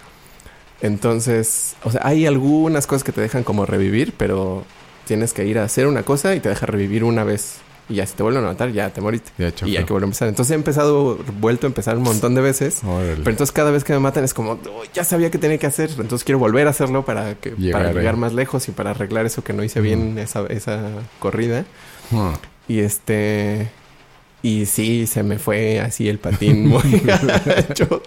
[0.81, 4.65] Entonces, o sea, hay algunas cosas que te dejan como revivir, pero
[5.07, 7.59] tienes que ir a hacer una cosa y te deja revivir una vez.
[7.89, 9.31] Y ya si te vuelven a matar, ya te moriste.
[9.39, 10.27] ya Y hay que volver a empezar.
[10.29, 12.83] Entonces he empezado, vuelto a empezar un montón de veces.
[12.85, 13.17] Órale.
[13.17, 15.67] Pero entonces cada vez que me matan es como, "Oh, ya sabía que tenía que
[15.67, 15.91] hacer.
[15.91, 19.45] Entonces quiero volver a hacerlo para, que, Llegar para más lejos y para arreglar eso
[19.45, 20.81] que no hice bien esa, esa
[21.21, 21.65] corrida.
[22.69, 23.71] Y este...
[24.43, 28.03] Y sí, se me fue así el patín muy gacho.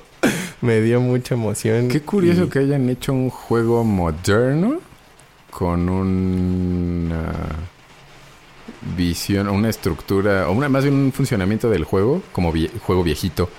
[0.62, 1.88] Me dio mucha emoción.
[1.88, 4.80] Qué curioso y- que hayan hecho un juego moderno
[5.52, 7.32] con una
[8.96, 13.50] visión, una estructura, o una, más bien un funcionamiento del juego como vie- juego viejito.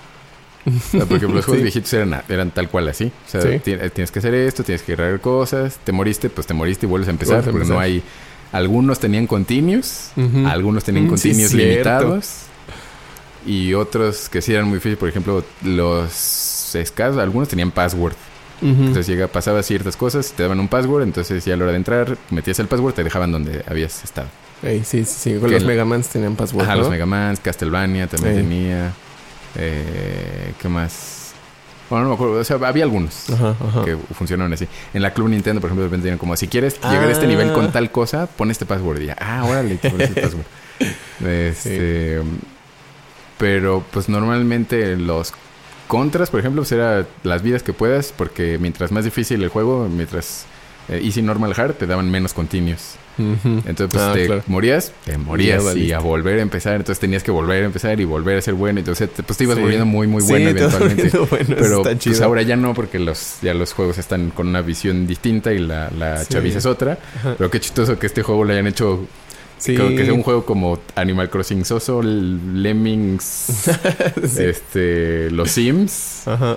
[0.66, 1.62] O sea, porque los juegos Sí.
[1.62, 3.10] viejitos eran, eran tal cual así.
[3.26, 3.58] O sea, Sí.
[3.60, 7.08] tienes que hacer esto, tienes que agarrar cosas, te moriste, pues te moriste y vuelves
[7.08, 8.02] a empezar, porque no hay...
[8.52, 10.10] Algunos tenían continuos,
[10.46, 12.30] algunos tenían Mm, sí, continuos limitados
[13.46, 14.98] y otros que sí eran muy difíciles.
[14.98, 18.14] Por ejemplo, los escasos, algunos tenían password.
[18.62, 21.78] Entonces llega, pasabas ciertas cosas, te daban un password, entonces ya a la hora de
[21.78, 24.28] entrar, metías el password, te dejaban donde habías estado.
[24.62, 25.34] Ey, sí, sí, sí.
[25.34, 26.64] Los el- Megamans tenían password.
[26.64, 26.80] Ajá, ¿no?
[26.82, 28.92] los Megamans, Castlevania también tenía.
[29.56, 31.16] Eh, ¿Qué más?
[31.88, 32.34] Bueno, no me acuerdo.
[32.34, 33.84] O sea, había algunos Ajá, ajá.
[33.84, 34.68] que funcionaron así.
[34.94, 37.24] En la Club Nintendo, por ejemplo, de repente tenían como, si quieres llegar a este
[37.24, 37.28] Ah.
[37.28, 39.00] nivel con tal cosa, pon este password.
[39.00, 40.44] Y ya, ah, órale, te pones el password.
[41.26, 42.20] Este,
[43.38, 45.32] Pero, pues, normalmente los
[45.88, 49.88] contras, por ejemplo, pues era las vidas que puedas, porque mientras más difícil el juego,
[49.88, 50.44] mientras
[50.90, 52.96] eh, easy, normal, hard, te daban menos continuos.
[53.18, 54.42] Entonces, pues, Ah, te claro.
[54.46, 56.76] morías, te morías y a volver a empezar.
[56.76, 58.78] Entonces, tenías que volver a empezar y volver a ser bueno.
[58.78, 59.62] Entonces, te- pues, te ibas Sí.
[59.62, 61.18] volviendo muy, muy Sí, bueno vas eventualmente.
[61.18, 62.24] bueno, Pero pues chido.
[62.24, 65.90] ahora ya no, porque los ya los juegos están con una visión distinta y la,
[65.90, 66.32] la Sí.
[66.32, 66.98] chaviza es otra.
[67.18, 67.34] Ajá.
[67.36, 69.06] Pero qué chistoso que este juego lo hayan hecho.
[69.58, 69.74] Sí.
[69.74, 73.22] Creo que sea un juego como Animal Crossing Soso, Lemmings,
[74.26, 74.42] Sí.
[74.44, 76.56] este, los Sims, Ajá.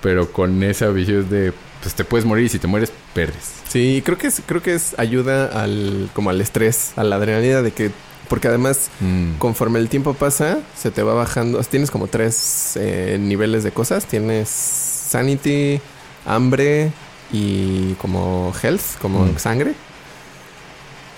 [0.00, 1.52] pero con esa visión de
[1.84, 3.52] pues te puedes morir y si te mueres, perdes.
[3.68, 7.62] Sí, creo que es, creo que es ayuda al, como al estrés, a la adrenalina
[7.62, 7.92] de que,
[8.28, 9.34] porque además Mm.
[9.38, 11.60] conforme el tiempo pasa, se te va bajando.
[11.62, 14.06] Tienes como tres eh, niveles de cosas.
[14.06, 15.80] Tienes sanity,
[16.26, 16.90] hambre
[17.32, 19.38] y como health, como Mm.
[19.38, 19.74] sangre.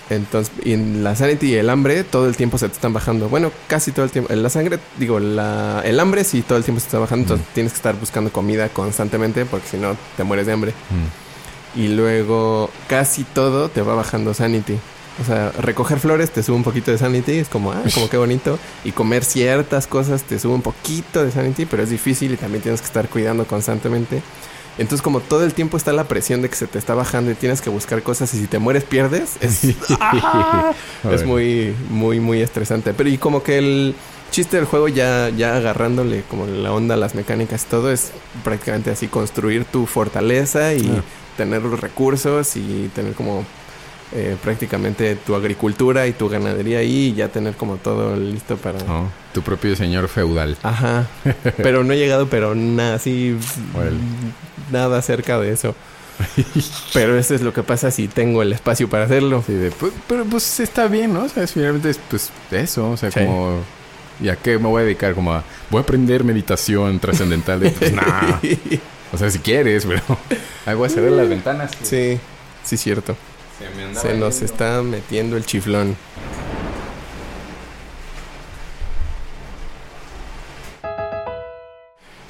[0.09, 3.27] Entonces, y en la sanity y el hambre todo el tiempo se te están bajando.
[3.29, 4.31] Bueno, casi todo el tiempo.
[4.31, 7.23] En la sangre, digo, la, el hambre sí todo el tiempo se está bajando.
[7.23, 7.53] Entonces Mm.
[7.53, 10.71] tienes que estar buscando comida constantemente porque si no te mueres de hambre.
[10.71, 11.79] Mm.
[11.79, 14.77] Y luego casi todo te va bajando sanity.
[15.21, 18.17] O sea, recoger flores te sube un poquito de sanity, es como, ah, como qué
[18.17, 18.57] bonito.
[18.83, 22.61] Y comer ciertas cosas te sube un poquito de sanity, pero es difícil y también
[22.61, 24.21] tienes que estar cuidando constantemente.
[24.77, 27.35] Entonces como todo el tiempo está la presión de que se te está bajando y
[27.35, 29.61] tienes que buscar cosas y si te mueres pierdes, es,
[29.99, 30.71] ¡Ah!
[31.11, 32.93] es muy, muy, muy estresante.
[32.93, 33.95] Pero y como que el
[34.31, 38.11] chiste del juego ya, ya agarrándole como la onda, las mecánicas y todo, es
[38.43, 41.01] prácticamente así construir tu fortaleza y Ah.
[41.37, 43.45] tener los recursos y tener como
[44.13, 48.79] eh, prácticamente tu agricultura y tu ganadería ahí y ya tener como todo listo para...
[48.91, 50.57] Oh, tu propio señor feudal.
[50.63, 51.07] Ajá.
[51.57, 53.37] Pero no he llegado, pero nada así.
[54.71, 55.75] Nada cerca de eso.
[56.93, 59.43] Pero eso es lo que pasa si tengo el espacio para hacerlo.
[59.45, 61.25] Sí, de, pues, pero pues está bien, ¿no?
[61.25, 63.19] O sea, finalmente es pues eso, o sea, Sí.
[63.19, 63.59] como...
[64.19, 65.13] ¿Y a qué me voy a dedicar?
[65.13, 65.43] Como a...
[65.69, 67.59] Voy a aprender meditación trascendental.
[67.59, 68.39] de, Pues nah.
[69.13, 70.01] O sea, si quieres, pero...
[70.65, 71.71] Ahí voy a cerrar las ventanas.
[71.83, 72.17] sí,
[72.63, 73.15] sí, cierto.
[73.57, 74.45] Se, me andaba Se nos yendo.
[74.53, 75.95] está metiendo el chiflón.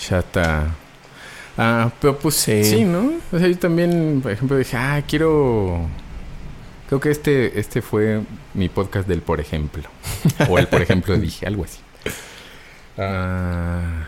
[0.09, 0.67] Ya está.
[1.57, 2.63] Ah, pero pues Sí.
[2.63, 2.83] sí.
[2.83, 3.13] ¿no?
[3.31, 5.87] O sea, yo también, por ejemplo, dije, ah, quiero...
[6.87, 8.21] Creo que este, este fue
[8.53, 9.83] mi podcast del por ejemplo.
[10.47, 11.79] O el por ejemplo dije, algo así.
[12.97, 14.05] Ah,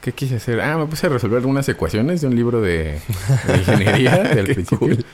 [0.00, 0.60] ¿Qué quise hacer?
[0.62, 3.00] Ah, me puse a resolver unas ecuaciones de un libro de,
[3.46, 4.78] de ingeniería del principio.
[4.78, 5.04] cool.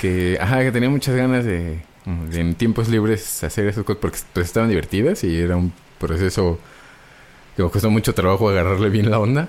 [0.00, 1.80] Que, ajá, que tenía muchas ganas de,
[2.30, 6.58] de en tiempos libres hacer esas cosas porque pues, estaban divertidas y era un proceso
[7.56, 9.48] que me costó mucho trabajo agarrarle bien la onda.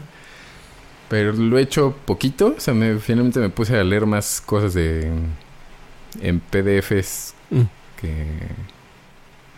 [1.10, 4.74] Pero lo he hecho poquito, o sea, me, finalmente me puse a leer más cosas
[4.74, 5.12] de
[6.22, 7.62] en PDFs Mm.
[8.00, 8.26] que,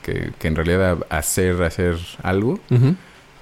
[0.02, 2.60] que, que en realidad hacer, hacer algo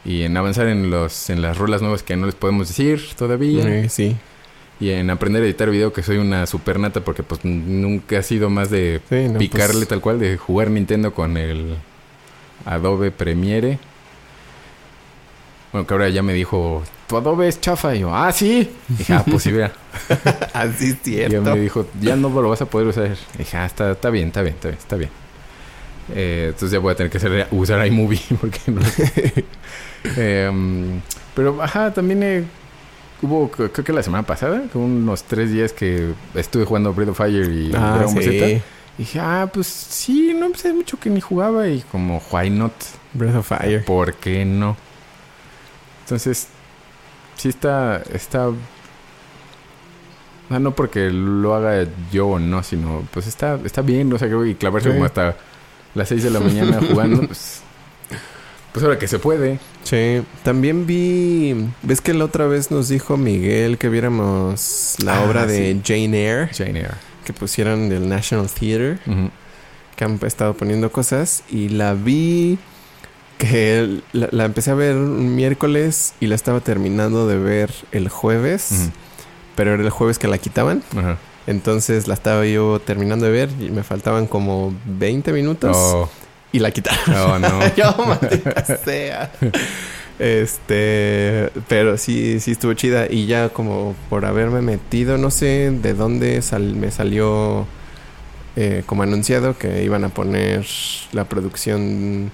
[0.04, 3.64] y en avanzar en los en las rolas nuevas que no les podemos decir todavía
[3.66, 4.18] Eh, sí.
[4.82, 8.50] Y en aprender a editar video que soy una supernata porque pues nunca ha sido
[8.50, 11.76] más de Sí, no, picarle pues, tal cual de jugar Nintendo con el
[12.66, 13.78] Adobe Premiere.
[15.72, 17.96] Bueno, que ahora ya me dijo, tu Adobe es chafa.
[17.96, 18.72] Y yo, ah, sí.
[18.90, 19.72] Y dije, ah, pues sí, vea.
[20.54, 21.56] Así es Y ya cierto.
[21.56, 23.16] me dijo, ya no lo vas a poder usar.
[23.36, 25.12] Y dije, ah, está, está bien, está bien, está bien, está bien.
[26.16, 28.82] Eh, entonces ya voy a tener que hacer, usar iMovie porque no.
[30.18, 31.00] Em,
[31.36, 32.44] pero, ajá, también eh,
[33.22, 37.18] hubo, creo que la semana pasada, como unos tres días que estuve jugando Breath of
[37.18, 38.32] Fire y Ah, Dragon Ball Z.
[38.48, 38.62] sí.
[38.98, 41.68] Y dije, ah, pues sí, no, pues hay mucho que ni jugaba.
[41.68, 42.74] Y como, why not?
[43.14, 43.84] Breath of Fire.
[43.86, 44.76] ¿Por qué no?
[46.04, 46.48] Entonces,
[47.38, 48.50] sí está, está...
[48.50, 48.56] O
[50.50, 54.28] sea, no porque lo haga yo o no, sino pues está, está bien, o sea,
[54.28, 54.94] creo que clavarse Sí.
[54.94, 55.38] como hasta
[55.96, 57.62] las 6 de la mañana jugando, pues,
[58.72, 59.60] pues ahora que se puede.
[59.84, 65.24] Sí, también vi, ves que la otra vez nos dijo Miguel que viéramos la Ah,
[65.26, 66.94] obra de Jane Eyre Jane Eyre.
[67.26, 69.30] que pusieron del National Theatre, Ujú.
[69.96, 72.58] que han estado poniendo cosas y la vi
[73.38, 78.08] que la, la empecé a ver un miércoles y la estaba terminando de ver el
[78.10, 78.90] jueves,
[79.56, 81.18] pero era el jueves que la quitaban, Ajá.
[81.48, 86.10] entonces la estaba yo terminando de ver y me faltaban como 20 minutos Oh,
[86.52, 87.16] y la quitaron.
[87.16, 87.76] oh, no.
[87.76, 89.32] Yo, maldita sea.
[90.20, 93.08] Este, pero sí, sí estuvo chida.
[93.10, 97.66] Y ya como por haberme metido, no sé de dónde sal- me salió
[98.56, 100.66] eh, como anunciado que iban a poner
[101.14, 102.32] la producción,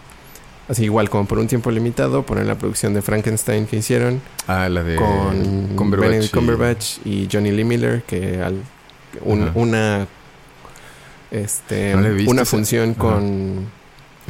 [0.67, 4.67] así igual como por un tiempo limitado, poner la producción de Frankenstein que hicieron Ah,
[4.67, 8.55] la de con Cumberbatch Benedict y- Cumberbatch y Johnny Lee Miller, que al,
[9.21, 9.51] un- Ajá.
[9.55, 10.07] una
[11.31, 11.99] este No
[12.31, 12.51] una esa.
[12.51, 13.69] función con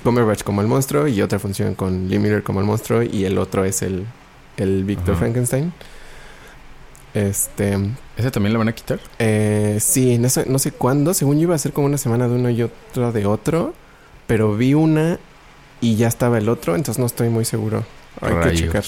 [0.03, 3.37] Cumberbatch como el monstruo y otra función con Lee Miller como el monstruo y el
[3.37, 4.05] otro es el
[4.57, 5.19] el Victor Ajá.
[5.19, 5.71] Frankenstein.
[7.13, 7.77] Este,
[8.15, 8.99] ¿Esa también la van a quitar?
[9.17, 12.27] eh, sí, no sé, no sé cuándo, según yo iba a ser como una semana
[12.27, 13.73] de uno y otro de otro,
[14.27, 15.17] pero vi una
[15.81, 17.85] y ya estaba el otro, entonces no estoy muy seguro.
[18.21, 18.83] Hay que checar.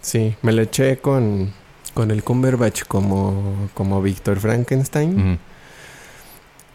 [0.00, 1.52] Sí, me lo eché con,
[1.94, 5.38] con el Cumberbatch como, como Víctor Frankenstein.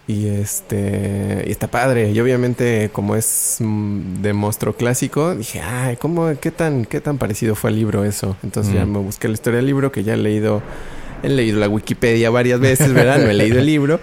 [0.10, 2.10] Y este, y está padre.
[2.10, 7.20] Y obviamente, como es mm, de monstruo clásico, dije, ay, ¿cómo, qué tan, qué tan
[7.20, 8.36] parecido fue al libro eso?
[8.42, 8.92] Entonces ya Mm.
[8.94, 10.64] me busqué la historia del libro, que ya he leído,
[11.22, 13.20] he leído la Wikipedia varias veces, ¿verdad?
[13.20, 14.00] No he leído el libro.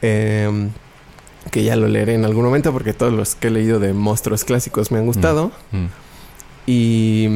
[0.00, 0.70] Em,
[1.52, 4.42] que ya lo leeré en algún momento, porque todos los que he leído de monstruos
[4.44, 5.52] clásicos me han gustado.
[5.70, 5.86] Mm.
[6.66, 7.28] Y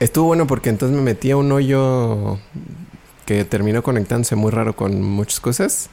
[0.00, 2.38] estuvo bueno porque entonces me metí a un hoyo
[3.24, 5.88] que terminó conectándose muy raro con muchas cosas.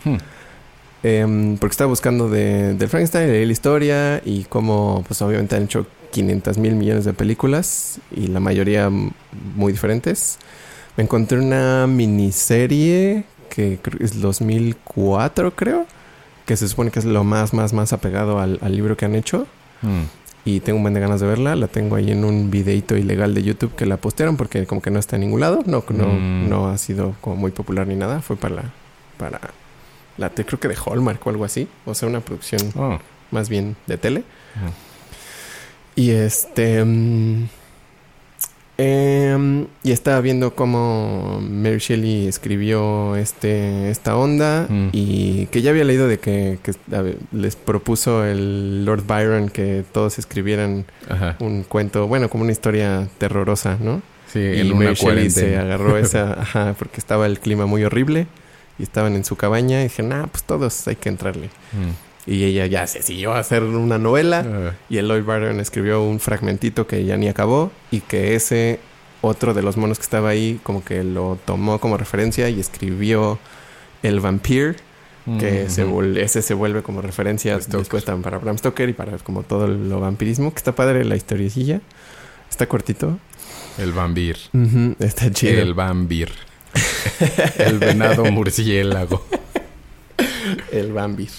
[1.03, 5.63] Em, porque estaba buscando de, del Frankenstein, leí la historia y cómo, pues obviamente han
[5.63, 10.37] hecho 500 mil millones de películas y la mayoría muy diferentes.
[10.95, 15.85] Me encontré una miniserie que es 2004, creo,
[16.45, 19.15] que se supone que es lo más, más, más apegado al, al libro que han
[19.15, 19.47] hecho.
[19.81, 20.03] Mm.
[20.45, 21.55] y tengo un buen de ganas de verla.
[21.57, 24.91] La tengo ahí en un videito ilegal de YouTube que la postearon porque como que
[24.91, 25.61] no está en ningún lado.
[25.65, 26.49] No, no, Mm.
[26.49, 28.21] no ha sido como muy popular ni nada.
[28.21, 28.63] Fue para la,
[29.17, 29.39] para
[30.17, 31.67] la, te- creo que de Hallmark o algo así.
[31.85, 32.99] O sea, una producción Oh.
[33.31, 34.23] más bien de tele.
[35.95, 36.83] Y este...
[36.83, 37.47] mm,
[38.77, 44.89] em, y estaba viendo cómo Mary Shelley escribió este, esta onda Mm.
[44.91, 49.49] y que ya había leído de que, que, a ver, les propuso el Lord Byron
[49.49, 51.35] que todos escribieran Ajá.
[51.39, 54.01] un cuento, bueno, como una historia terrorosa, ¿no?
[54.31, 58.25] Sí, y en Mary Shelley se agarró esa, ajá, porque estaba el clima muy horrible
[58.79, 61.47] y estaban en su cabaña y dije, nah, pues todos hay que entrarle.
[61.73, 62.29] Mm.
[62.31, 64.45] Y ella ya se siguió a hacer una novela.
[64.45, 64.71] Ah.
[64.89, 68.79] Y el Lloyd Byron escribió un fragmentito que ya ni acabó y que ese
[69.21, 73.39] otro de los monos que estaba ahí como que lo tomó como referencia y escribió
[74.03, 74.75] el vampire
[75.39, 77.79] que Mm, se ese se vuelve como referencia Stoker.
[77.79, 81.79] después para Bram Stoker y para como todo lo vampirismo que está padre la historiecilla
[82.49, 83.17] está cortito
[83.77, 84.37] El vampir.
[84.99, 86.29] Está chido El vampir.
[87.57, 89.25] el venado murciélago.
[90.71, 91.29] el Bambir.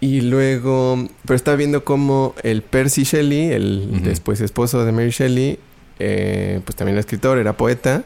[0.00, 5.58] Y luego, pero estaba viendo cómo el Percy Shelley, el después esposo de Mary Shelley,
[5.98, 8.02] eh, pues también era escritor, era poeta.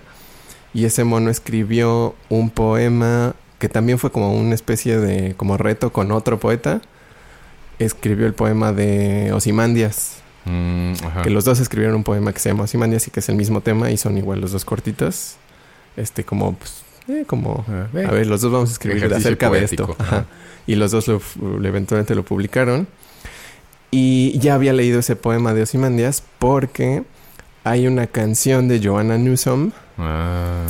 [0.74, 5.92] Y ese mono escribió un poema que también fue como una especie de como reto
[5.92, 6.82] con otro poeta.
[7.78, 10.16] Escribió el poema de Osimandias.
[10.46, 10.94] Mm.
[11.22, 13.60] Que los dos escribieron un poema que se llama Osimandias y que es el mismo
[13.60, 15.36] tema y son igual los dos cortitos.
[15.96, 19.86] Este, como, pues, eh, como Ah, a ver, los dos vamos a escribir acerca poético,
[19.86, 20.02] de esto.
[20.02, 20.26] ajá.
[20.66, 21.20] Y los dos lo,
[21.62, 22.86] eventualmente lo publicaron.
[23.90, 27.04] Y ya había leído ese poema de Osimandias porque
[27.62, 30.66] hay una canción de Joanna Newsom Ah.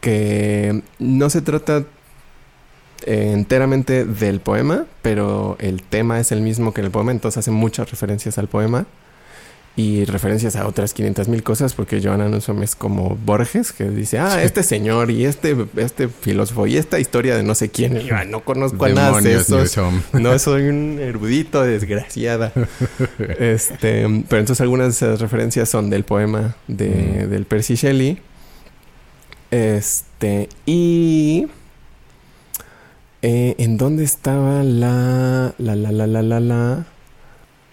[0.00, 1.84] que no se trata
[3.06, 7.50] eh, enteramente del poema, pero el tema es el mismo que el poema, entonces hace
[7.50, 8.86] muchas referencias al poema
[9.78, 14.18] y referencias a otras 500 mil cosas, porque Joanna Newsom es como Borges, que dice,
[14.18, 18.02] ah, este señor y este, este filósofo y esta historia de no sé quién, y
[18.04, 19.78] yo, "Ah, no conozco a nada de esos.
[20.14, 22.52] No soy un erudito, desgraciada.
[23.38, 26.88] Este, pero entonces algunas de esas referencias son del poema de,
[27.26, 27.30] Mm.
[27.30, 28.18] del Percy Shelley.
[29.52, 31.46] Este, y
[33.22, 36.86] eh, ¿en dónde estaba la la la la la la la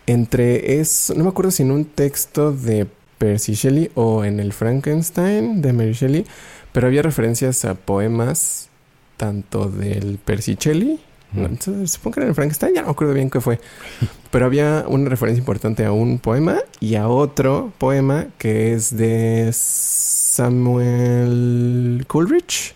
[0.07, 2.87] entre es no me acuerdo si en un texto de
[3.17, 6.25] Percy Shelley o en el Frankenstein de Mary Shelley,
[6.71, 8.69] pero había referencias a poemas
[9.17, 10.99] tanto del Percy Shelley
[11.35, 11.49] no,
[11.85, 13.59] supongo que era en Frankenstein, ya no me acuerdo bien qué fue.
[14.31, 19.49] Pero había una referencia importante a un poema y a otro poema que es de
[19.53, 20.45] Samuel
[22.07, 22.73] Coleridge.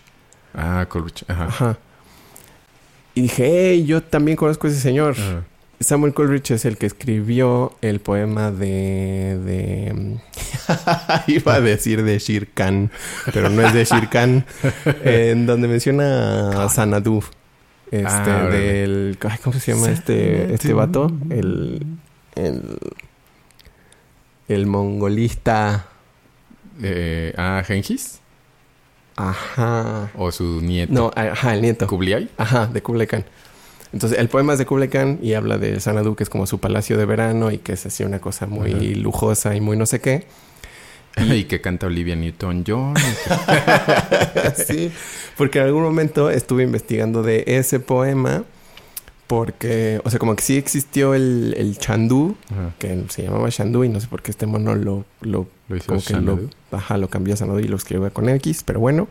[0.54, 1.24] Ah, Coleridge.
[1.28, 1.44] Ajá.
[1.46, 1.78] Ajá.
[3.14, 5.16] Y dije, hey, yo también conozco a ese señor.
[5.80, 9.38] Samuel Coleridge es el que escribió el poema de...
[9.42, 10.18] de
[11.26, 12.90] Iba a decir de Shir Khan,
[13.32, 14.44] pero no es de Shir Khan.
[15.04, 17.24] en donde menciona a Sanadu.
[17.90, 19.18] Este, Ah, del...
[19.22, 21.10] ay, ¿Cómo se llama este, este vato?
[21.30, 21.86] El...
[22.34, 22.78] El...
[24.48, 25.86] El mongolista...
[26.82, 28.20] Eh, ah, Gengis.
[29.16, 30.10] Ajá.
[30.14, 30.92] O su nieto.
[30.92, 31.86] No, ajá, el nieto.
[31.86, 32.28] Kublai.
[32.36, 33.24] Ajá, de Kublai Khan.
[33.92, 36.60] Entonces, el poema es de Kublai Khan y habla de Sanadu, que es como su
[36.60, 38.80] palacio de verano y que es así una cosa muy Ajá.
[39.00, 40.26] lujosa y muy no sé qué.
[41.20, 42.94] Y que canta Olivia Newton-John.
[44.66, 44.92] sí,
[45.36, 48.44] porque en algún momento estuve investigando de ese poema
[49.26, 52.74] porque, o sea, como que sí existió el, el Chandú, Ajá.
[52.78, 55.86] que se llamaba Chandú y no sé por qué este mono lo, lo Lo hizo
[55.86, 56.40] como que lo,
[56.72, 59.08] ajá, lo cambió a Sanadu y lo escribió con X, pero bueno.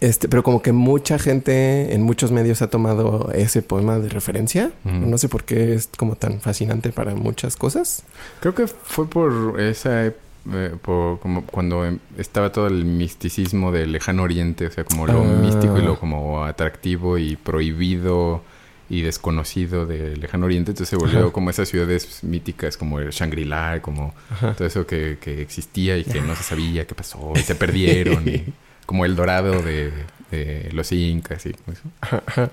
[0.00, 4.70] Este, pero como que mucha gente en muchos medios ha tomado ese poema de referencia.
[4.84, 8.02] No sé por qué es como tan fascinante para muchas cosas.
[8.40, 10.06] Creo que fue por esa...
[10.06, 10.14] ep-
[10.52, 15.04] eh, por como cuando em- estaba todo el misticismo del lejano oriente, o sea, como
[15.06, 15.24] lo Ah.
[15.42, 18.42] místico y lo como atractivo y prohibido
[18.88, 21.32] y desconocido del lejano oriente, entonces se volvió Ajá.
[21.32, 24.52] como esas ciudades míticas como el Shangri-La, como Ajá.
[24.54, 28.28] todo eso que, que existía y que no se sabía qué pasó y se perdieron,
[28.28, 28.44] y
[28.86, 29.92] como el dorado de,
[30.30, 31.82] de los incas y como eso.
[32.00, 32.50] Ajá, ajá.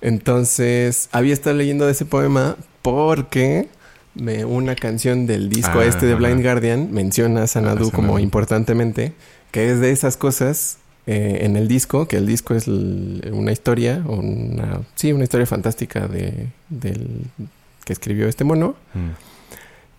[0.00, 3.68] Entonces, había estado leyendo de ese poema porque
[4.14, 6.42] me, una canción del disco Ah, este de Blind ajá.
[6.42, 9.12] Guardian menciona a Sanadu Ah, como importantemente,
[9.50, 14.02] que es de esas cosas eh, en el disco, que el disco es una historia,
[14.06, 17.22] una, sí, una historia fantástica de, del
[17.84, 18.76] que escribió este mono.
[18.94, 19.10] Mm.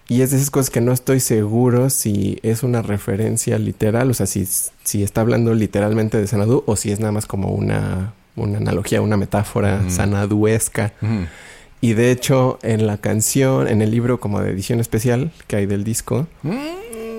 [0.07, 4.13] Y es de esas cosas que no estoy seguro si es una referencia literal, o
[4.13, 4.47] sea, si,
[4.83, 9.01] si está hablando literalmente de Sanadu o si es nada más como una, una analogía,
[9.01, 9.89] una metáfora Ujú.
[9.89, 10.93] sanaduesca.
[11.81, 15.65] Y de hecho, en la canción, en el libro como de edición especial que hay
[15.65, 16.27] del disco,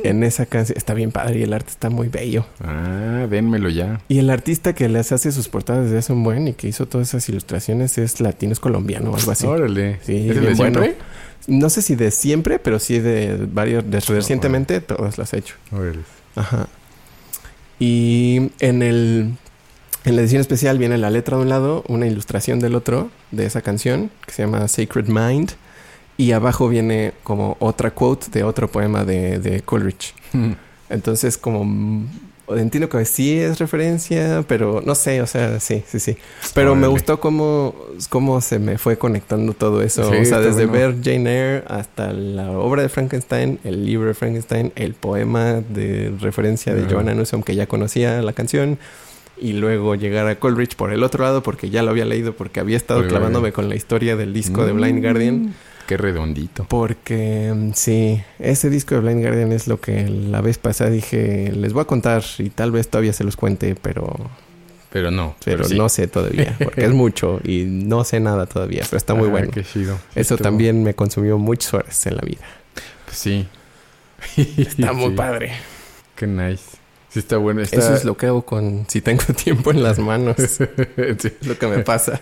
[0.05, 2.47] en esa canción está bien padre y el arte está muy bello.
[2.62, 4.01] Ah, dénmelo ya.
[4.09, 6.87] Y el artista que les hace sus portadas desde hace un buen y que hizo
[6.87, 9.47] todas esas ilustraciones es latino, es colombiano o algo así.
[9.47, 9.99] Órale.
[10.03, 10.80] Sí, ¿Es el bien de bueno.
[10.82, 10.97] siempre?
[11.47, 15.55] No sé si de siempre, pero sí de varios, de recientemente, todas las ha hecho.
[16.34, 16.68] Ajá.
[17.78, 19.36] Y en el
[20.07, 23.44] en la edición especial viene la letra de un lado, una ilustración del otro de
[23.44, 25.51] esa canción que se llama Sacred Mind
[26.16, 30.14] y abajo viene como otra quote de otro poema de, de Coleridge.
[30.88, 32.07] Entonces como
[32.49, 36.16] entiendo que sí es referencia, pero no sé, o sea, sí, sí, sí.
[36.55, 37.74] Pero me gustó cómo,
[38.09, 40.11] cómo se me fue conectando todo eso.
[40.11, 40.94] Sí, o sea, desde bueno.
[40.94, 46.12] ver Jane Eyre hasta la obra de Frankenstein, el libro de Frankenstein, el poema de
[46.20, 46.90] referencia de Ajá.
[46.92, 48.78] Joanna Newsom que ya conocía la canción.
[49.38, 52.59] Y luego llegar a Coleridge por el otro lado porque ya lo había leído porque
[52.59, 53.53] había estado Oye, clavándome oye.
[53.53, 55.55] con la historia del disco de Blind Guardian.
[55.87, 56.66] Qué redondito.
[56.68, 61.53] Porque mm, sí, ese disco de Blind Guardian es lo que la vez pasada dije,
[61.53, 64.14] les voy a contar y tal vez todavía se los cuente, pero,
[64.91, 65.37] Pero no.
[65.45, 65.76] pero sí.
[65.78, 69.30] no sé todavía, porque es mucho y no sé nada todavía, pero está muy Ah,
[69.30, 69.51] bueno.
[69.53, 69.97] Qué chido.
[70.14, 72.45] Sí, Eso también me consumió muchas horas en la vida.
[73.05, 73.47] pues sí.
[74.57, 75.16] Está muy Sí.
[75.16, 75.53] padre.
[76.16, 76.64] Qué nice.
[77.11, 77.61] Sí, está bueno.
[77.62, 77.76] Está...
[77.76, 80.37] Eso es lo que hago con si tengo tiempo en las manos.
[80.39, 82.20] es lo que me pasa.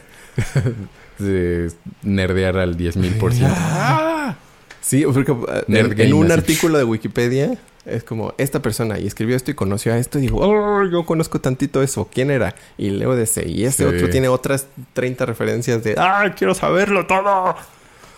[1.18, 1.70] De
[2.02, 3.46] nerdear al 10.000%.
[3.56, 4.36] Ah.
[4.80, 5.34] Sí, porque
[5.66, 6.34] Nerd en, un así.
[6.34, 7.56] artículo de Wikipedia
[7.86, 11.04] es como esta persona y escribió esto y conoció a esto y digo, oh, yo
[11.06, 12.54] conozco tantito eso, ¿quién era?
[12.76, 13.94] Y leo de ese y este Sí.
[13.94, 17.54] otro tiene otras 30 referencias de, ah, quiero saberlo todo.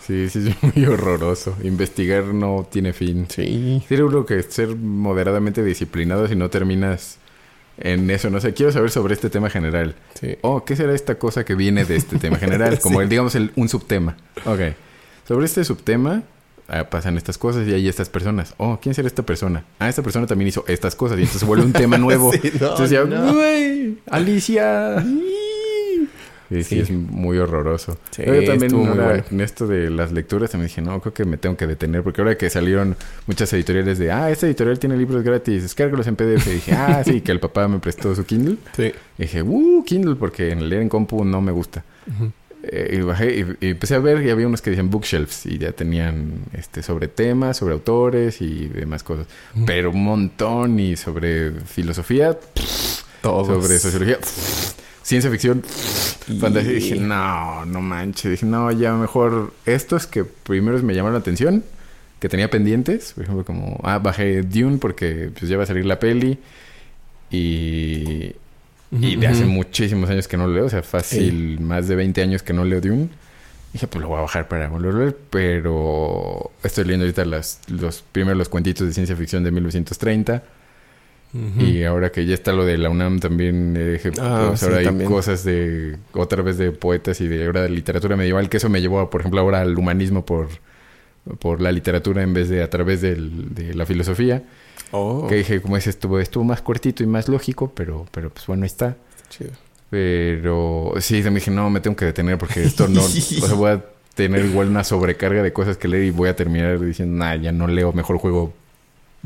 [0.04, 1.56] Sí, sí, es muy horroroso.
[1.64, 3.26] Investigar no tiene fin.
[3.28, 3.82] Sí.
[3.88, 7.18] Sí, creo que ser moderadamente disciplinado si no terminas
[7.78, 8.30] en eso.
[8.30, 9.94] No sé, quiero saber sobre este tema general.
[10.20, 10.36] Sí.
[10.42, 12.78] Oh, ¿qué será esta cosa que viene de este tema general?
[12.82, 13.02] Como, Sí.
[13.04, 14.16] el, digamos, el, un subtema.
[14.44, 14.60] Ok.
[15.26, 16.22] Sobre este subtema
[16.68, 18.54] ah, pasan estas cosas y hay estas personas.
[18.58, 19.64] Oh, ¿quién será esta persona?
[19.78, 22.32] Ah, esta persona también hizo estas cosas y entonces se vuelve un tema nuevo.
[22.32, 23.02] Sí, no, entonces ya.
[24.10, 25.04] ¡Alicia!
[26.48, 26.80] Sí, sí, Sí.
[26.80, 27.98] es muy horroroso.
[28.10, 29.24] Sí, Yo también estuvo muy bueno.
[29.30, 32.20] en esto de las lecturas también dije, no, creo que me tengo que detener porque
[32.20, 36.46] ahora que salieron muchas editoriales de, ah, esta editorial tiene libros gratis, descárgalos en PDF.
[36.46, 38.56] Y dije, ah, sí, que el papá me prestó su Kindle.
[38.76, 38.92] Sí.
[39.18, 41.82] Y dije, uh, Kindle, porque en leer en compu no me gusta.
[42.06, 42.30] Ujú.
[42.68, 45.58] Eh, y bajé y, y empecé a ver y había unos que decían bookshelves y
[45.58, 49.26] ya tenían este sobre temas, sobre autores y demás cosas.
[49.54, 49.66] Ujú.
[49.66, 52.36] Pero un montón y sobre filosofía,
[53.22, 53.46] Todos.
[53.62, 54.18] sobre sociología,
[55.06, 55.62] ciencia ficción,
[56.28, 56.72] Y- fantasía.
[56.72, 58.32] Y dije, no, no manches.
[58.32, 61.62] Dije, no, ya mejor estos que primero me llamaron la atención,
[62.18, 63.12] que tenía pendientes.
[63.12, 66.38] Por ejemplo, como, ah, bajé Dune porque pues ya va a salir la peli.
[67.30, 68.32] Y,
[68.92, 72.22] y de hace muchísimos años que no lo leo, o sea, fácil, más de 20
[72.22, 73.08] años que no leo Dune.
[73.72, 77.60] Dije, pues lo voy a bajar para volverlo a leer, pero estoy leyendo ahorita las,
[77.68, 80.42] los primeros los cuentitos de ciencia ficción de 1930.
[81.58, 84.66] Y ahora que ya está lo de la UNAM también, eh, dije, Ah, pues sí,
[84.66, 85.10] ahora hay también.
[85.10, 88.80] cosas de, otra vez de poetas y de ahora de literatura medieval, que eso me
[88.80, 90.48] llevó, por ejemplo, ahora al humanismo por,
[91.38, 94.42] por la literatura en vez de a través del- de la filosofía.
[94.92, 98.46] Oh, Que dije, como ese estuvo, estuvo más cortito y más lógico, pero, pero pues
[98.46, 98.96] bueno, ahí está.
[99.28, 99.50] chido.
[99.90, 103.00] Pero sí, me dije, no, me tengo que detener porque esto no...
[103.04, 103.84] o sea, voy a
[104.14, 107.52] tener igual una sobrecarga de cosas que leer y voy a terminar diciendo, nah, ya
[107.52, 108.52] no leo, mejor juego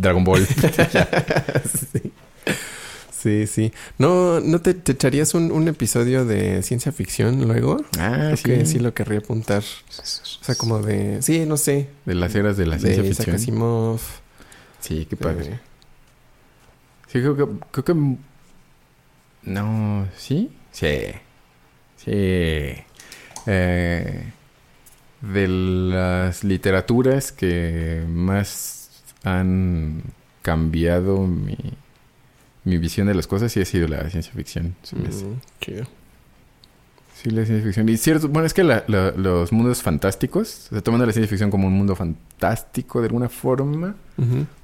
[0.00, 0.46] Dragon Ball.
[1.92, 2.12] sí.
[3.12, 3.72] Sí, sí.
[3.98, 7.76] ¿No, no te, te echarías un, un episodio de ciencia ficción luego?
[7.98, 8.44] ah, sí.
[8.44, 9.62] que sí lo querría apuntar.
[9.62, 11.20] O sea, como de...
[11.20, 11.88] Sí, no sé.
[12.06, 13.36] De las eras de la ciencia de ficción.
[13.36, 14.00] Asimov.
[14.80, 15.60] Sí, qué de- padre.
[17.08, 17.44] Sí, creo que...
[17.72, 18.16] Creo que...
[19.42, 20.50] No, ¿sí?
[20.72, 20.96] Sí.
[21.98, 22.10] Sí.
[23.46, 24.32] Eh,
[25.20, 28.79] de las literaturas que más
[29.24, 30.02] han
[30.42, 31.56] cambiado mi,
[32.64, 34.74] mi visión de las cosas, sí ha sido la ciencia ficción.
[34.82, 34.96] hace.
[34.96, 35.84] Mm.
[37.14, 37.86] Sí, la ciencia ficción.
[37.90, 41.28] Y cierto, bueno, es que la- la- los mundos fantásticos, o sea, tomando la ciencia
[41.28, 43.94] ficción como un mundo fantástico de alguna forma.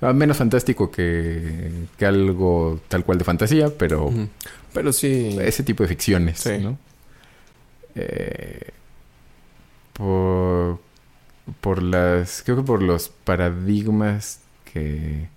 [0.00, 4.10] Ah, menos fantástico que, que algo tal cual de fantasía, pero.
[4.72, 5.36] Pero sí.
[5.40, 6.58] ese tipo de ficciones, Sí.
[6.58, 6.78] ¿no?
[7.94, 8.70] Eh,
[9.92, 10.78] por,
[11.60, 14.40] por las, creo que por los paradigmas
[14.76, 15.28] que,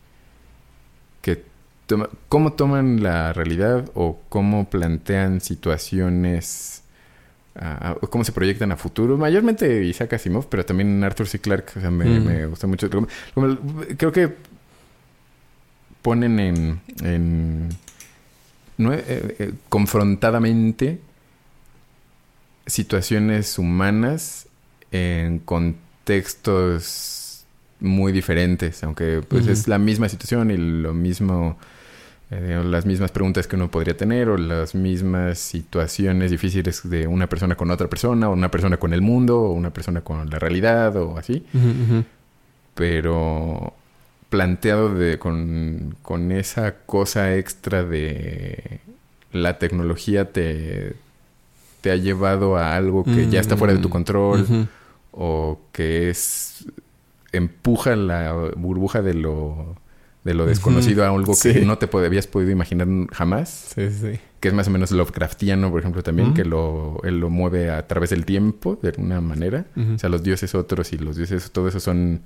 [1.21, 1.43] que
[1.87, 6.83] toma- cómo toman la realidad o cómo plantean situaciones,
[8.01, 9.17] o cómo se proyectan a futuro.
[9.17, 11.39] Mayormente Isaac Asimov, pero también Arthur C.
[11.39, 12.25] Clarke, o sea, me, Mm.
[12.25, 12.89] me gusta mucho.
[13.97, 14.35] Creo que
[16.01, 17.69] ponen en, en
[18.77, 21.01] no, eh, eh, confrontadamente
[22.65, 24.47] situaciones humanas
[24.91, 27.18] en contextos
[27.79, 31.57] muy diferentes, aunque pues es la misma situación y lo mismo,
[32.31, 37.27] eh, las mismas preguntas que uno podría tener o las mismas situaciones difíciles de una
[37.27, 40.39] persona con otra persona o una persona con el mundo o una persona con la
[40.39, 41.45] realidad o así.
[42.75, 43.73] Pero
[44.29, 48.79] planteado de, con, con esa cosa extra de
[49.31, 50.95] la tecnología te,
[51.81, 54.67] te ha llevado a algo que ya está fuera de tu mm, control
[55.11, 56.65] o que es
[57.31, 59.75] empuja la burbuja de lo
[60.23, 63.71] de lo desconocido a algo que no te habías podido imaginar jamás.
[63.73, 64.19] Sí, sí.
[64.39, 67.87] Que es más o menos Lovecraftiano, por ejemplo, también, que lo, él lo mueve a
[67.87, 69.65] través del tiempo, de alguna manera.
[69.95, 72.21] O sea, los dioses otros y los dioses, todo eso son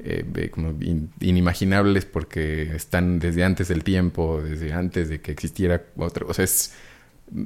[0.00, 0.74] eh, como
[1.20, 6.26] inimaginables porque están desde antes del tiempo, desde antes de que existiera otro.
[6.28, 6.72] O sea, es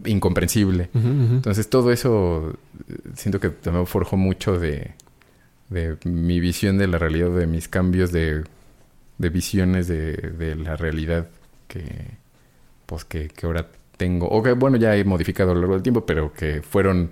[0.06, 0.90] incomprensible.
[0.94, 4.92] Entonces, todo eso eh, siento que también forjó mucho de,
[5.70, 8.44] de mi visión de la realidad, de mis cambios de,
[9.18, 11.28] de visiones de, de, la realidad
[11.68, 11.84] que,
[12.86, 14.28] pues, que, que ahora tengo.
[14.28, 17.10] O que, bueno, ya he modificado a lo largo del tiempo, pero que fueron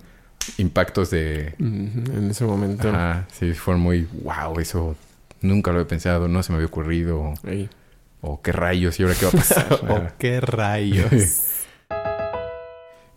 [0.57, 1.55] impactos de...
[1.59, 2.89] En ese momento.
[2.89, 4.95] Ajá, sí, fueron muy, wow, eso
[5.41, 7.33] nunca lo he pensado, no se me había ocurrido.
[8.21, 9.73] O qué rayos, y ahora qué va a pasar.
[9.89, 11.11] o qué rayos.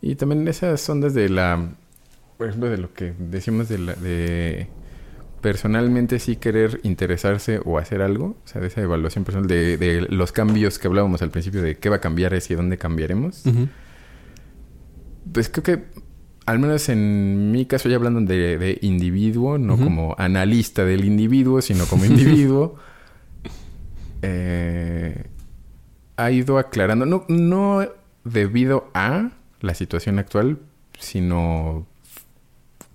[0.03, 1.69] y también esas ondas de la,
[2.37, 4.69] por ejemplo, de lo que decimos de la, de
[5.47, 10.01] personalmente sí querer interesarse o hacer algo, o sea, de esa evaluación personal, de, de
[10.01, 13.45] los cambios que hablábamos al principio, de qué va a cambiar y dónde cambiaremos.
[15.33, 15.85] Pues creo que
[16.47, 21.87] al menos en mi caso, ya hablando de, individuo, no como analista del individuo, sino
[21.87, 22.75] como individuo,
[24.23, 25.27] eh,
[26.17, 27.87] ha ido aclarando, no, no
[28.25, 29.31] debido a
[29.61, 30.59] la situación actual,
[30.99, 31.87] sino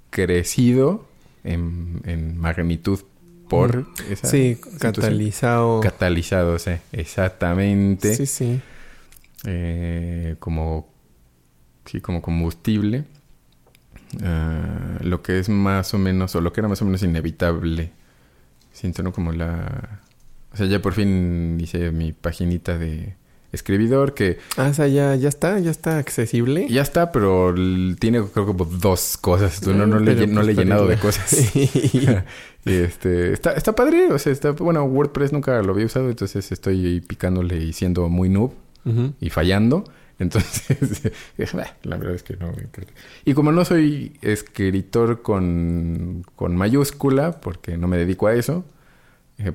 [0.10, 1.08] crecido
[1.44, 3.00] en, magnitud
[3.50, 5.82] por esa sí catalizado.
[5.82, 8.16] Catalizado sí exactamente.
[8.16, 8.62] Sí sí.
[9.46, 10.90] Eh, como
[11.86, 13.06] sí como combustible.
[14.24, 17.92] Ah, lo que es más o menos, o lo que era más o menos inevitable.
[18.74, 19.12] Siento, ¿no?
[19.14, 20.02] Como la...
[20.54, 23.16] O sea, ya por fin hice mi paginita de
[23.52, 24.38] escribidor que...
[24.58, 26.68] Ah, o sea, ya, ya está, ya está accesible.
[26.70, 27.54] Ya está, pero
[28.00, 29.66] tiene creo como dos cosas.
[29.66, 31.56] no, no, le, no le he llenado de cosas.
[31.56, 34.52] y este, está, está padre, o sea, está...
[34.52, 38.54] Bueno, WordPress nunca lo había usado, entonces estoy picándole y siendo muy noob
[39.20, 39.84] y fallando.
[40.22, 41.12] Entonces,
[41.82, 42.68] la verdad es que no me
[43.26, 48.64] Y como no soy escritor con, con mayúscula, porque no me dedico a eso,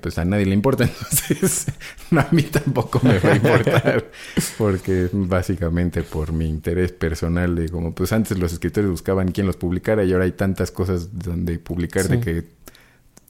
[0.01, 0.85] pues a nadie le importa,
[1.21, 1.67] entonces
[2.11, 4.11] a mí tampoco me va a importar,
[4.59, 9.57] porque básicamente por mi interés personal de como pues antes los escritores buscaban quién los
[9.57, 12.57] publicara y ahora hay tantas cosas donde publicar de que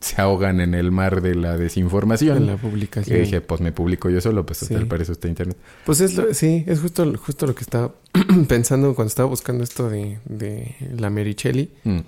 [0.01, 2.36] se ahogan en el mar de la desinformación.
[2.36, 3.16] En la publicación.
[3.16, 4.74] Y dije, pues me publico yo solo, pues sí.
[4.84, 5.57] para eso está internet.
[5.84, 7.94] Pues es lo, sí, es justo, justo lo que estaba
[8.49, 11.70] pensando cuando estaba buscando esto de, de la Mericelli.
[11.84, 12.01] Mm.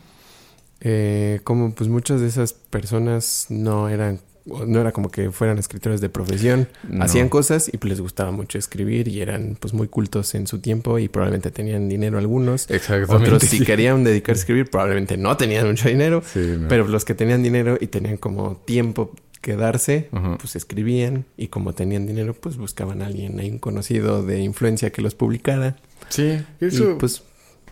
[0.81, 4.21] Eh, como pues muchas de esas personas no eran
[4.67, 6.69] no era como que fueran escritores de profesión,
[7.01, 10.59] hacían cosas y pues les gustaba mucho escribir y eran pues muy cultos en su
[10.61, 12.71] tiempo y probablemente tenían dinero algunos.
[12.71, 13.35] Exactamente.
[13.35, 16.23] Otros si querían dedicarse a escribir probablemente no tenían mucho dinero,
[16.69, 21.73] pero los que tenían dinero y tenían como tiempo que darse, pues escribían y como
[21.75, 25.77] tenían dinero pues buscaban a alguien ahí un conocido de influencia que los publicara.
[26.09, 27.23] Sí, eso y, pues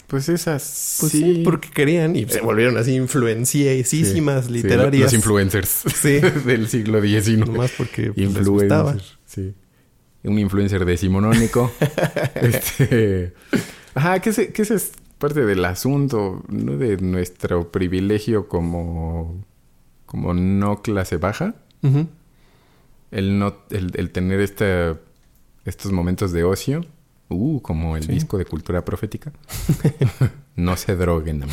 [0.06, 1.42] pues esas pues sí.
[1.44, 5.04] porque querían y se volvieron así influenciísimas literarias.
[5.04, 6.20] los influencers sí.
[6.44, 7.48] del siglo XIX.
[7.50, 9.54] Más porque pues, influencer, sí.
[10.22, 11.72] Un influencer decimonónico.
[12.34, 13.32] este,
[13.94, 16.76] ajá, que ese, que es parte del asunto, ¿no?
[16.76, 19.44] De nuestro privilegio como,
[20.04, 21.54] como no clase baja.
[23.12, 24.96] El no, el, el tener este,
[25.64, 26.84] estos momentos de ocio
[27.28, 29.32] Uh, como el disco de cultura profética.
[30.56, 31.44] no se droguen,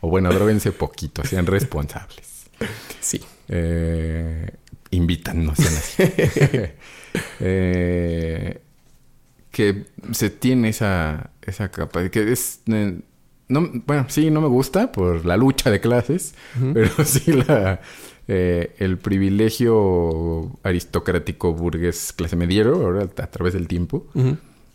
[0.00, 2.50] o bueno, droguense poquito, sean responsables.
[3.00, 3.20] Sí.
[3.48, 4.50] Eh,
[4.90, 6.02] invitan, no sean así.
[7.40, 8.60] eh,
[9.50, 12.60] que se tiene esa, esa capa, que es...
[12.66, 13.00] Eh,
[13.48, 16.34] no, bueno, sí, no me gusta por la lucha de clases,
[16.74, 17.80] pero sí la,
[18.30, 24.06] eh, el privilegio aristocrático burgués clase mediero, ahora a través del tiempo,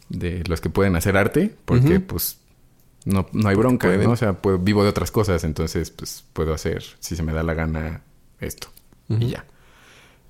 [0.09, 2.39] de los que pueden hacer arte, porque pues
[3.05, 4.11] no, no hay bronca, ¿no?
[4.11, 7.53] O sea, vivo de otras cosas, entonces pues puedo hacer, si se me da la
[7.53, 8.01] gana,
[8.39, 8.69] esto.
[9.07, 9.45] Y ya.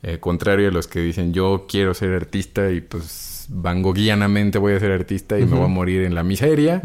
[0.02, 4.80] Eh, contrario a los que dicen yo quiero ser artista y pues vangoguianamente voy a
[4.82, 6.82] ser artista y me voy a morir en la miseria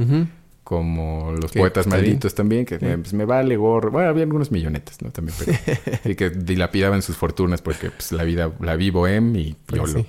[0.69, 2.85] como los poetas malditos también, que Sí.
[3.01, 3.90] pues, me vale gorro.
[3.90, 5.11] Bueno, había algunos millonetas, ¿no?
[5.11, 5.57] También, pero
[6.05, 10.01] y que dilapidaban sus fortunas porque pues, la vida la vi bohem y Pues YOLO.
[10.01, 10.07] sí.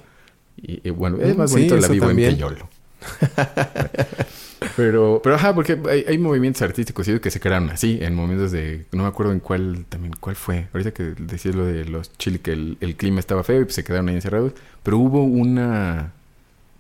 [0.61, 2.35] Y, y, bueno, es más Sí, bonito la vi bohem que.
[2.35, 2.67] YOLO.
[4.75, 8.51] pero, pero ajá, porque hay, hay movimientos artísticos y que se crearon así, en momentos
[8.51, 10.67] de, no me acuerdo en cuál también, cuál fue.
[10.73, 13.75] Ahorita que decías lo de los Chile, que el, el clima estaba feo y pues
[13.75, 14.51] se quedaron ahí encerrados.
[14.83, 16.11] Pero hubo una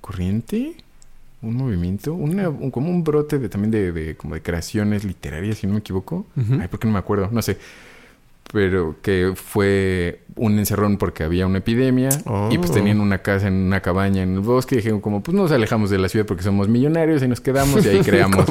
[0.01, 0.75] corriente,
[1.41, 5.57] un movimiento, una, un- como un brote de también de, de como de creaciones literarias,
[5.59, 6.25] si no me equivoco.
[6.35, 6.57] Ujú.
[6.61, 7.29] Ay, ¿por qué no me acuerdo?
[7.31, 7.57] No sé.
[8.51, 12.09] Pero que fue un encerrón porque había una epidemia
[12.49, 12.73] y pues Oh.
[12.73, 15.91] tenían una casa en una cabaña en el bosque y dijeron como pues nos alejamos
[15.91, 18.45] de la ciudad porque somos millonarios y nos quedamos y ahí creamos.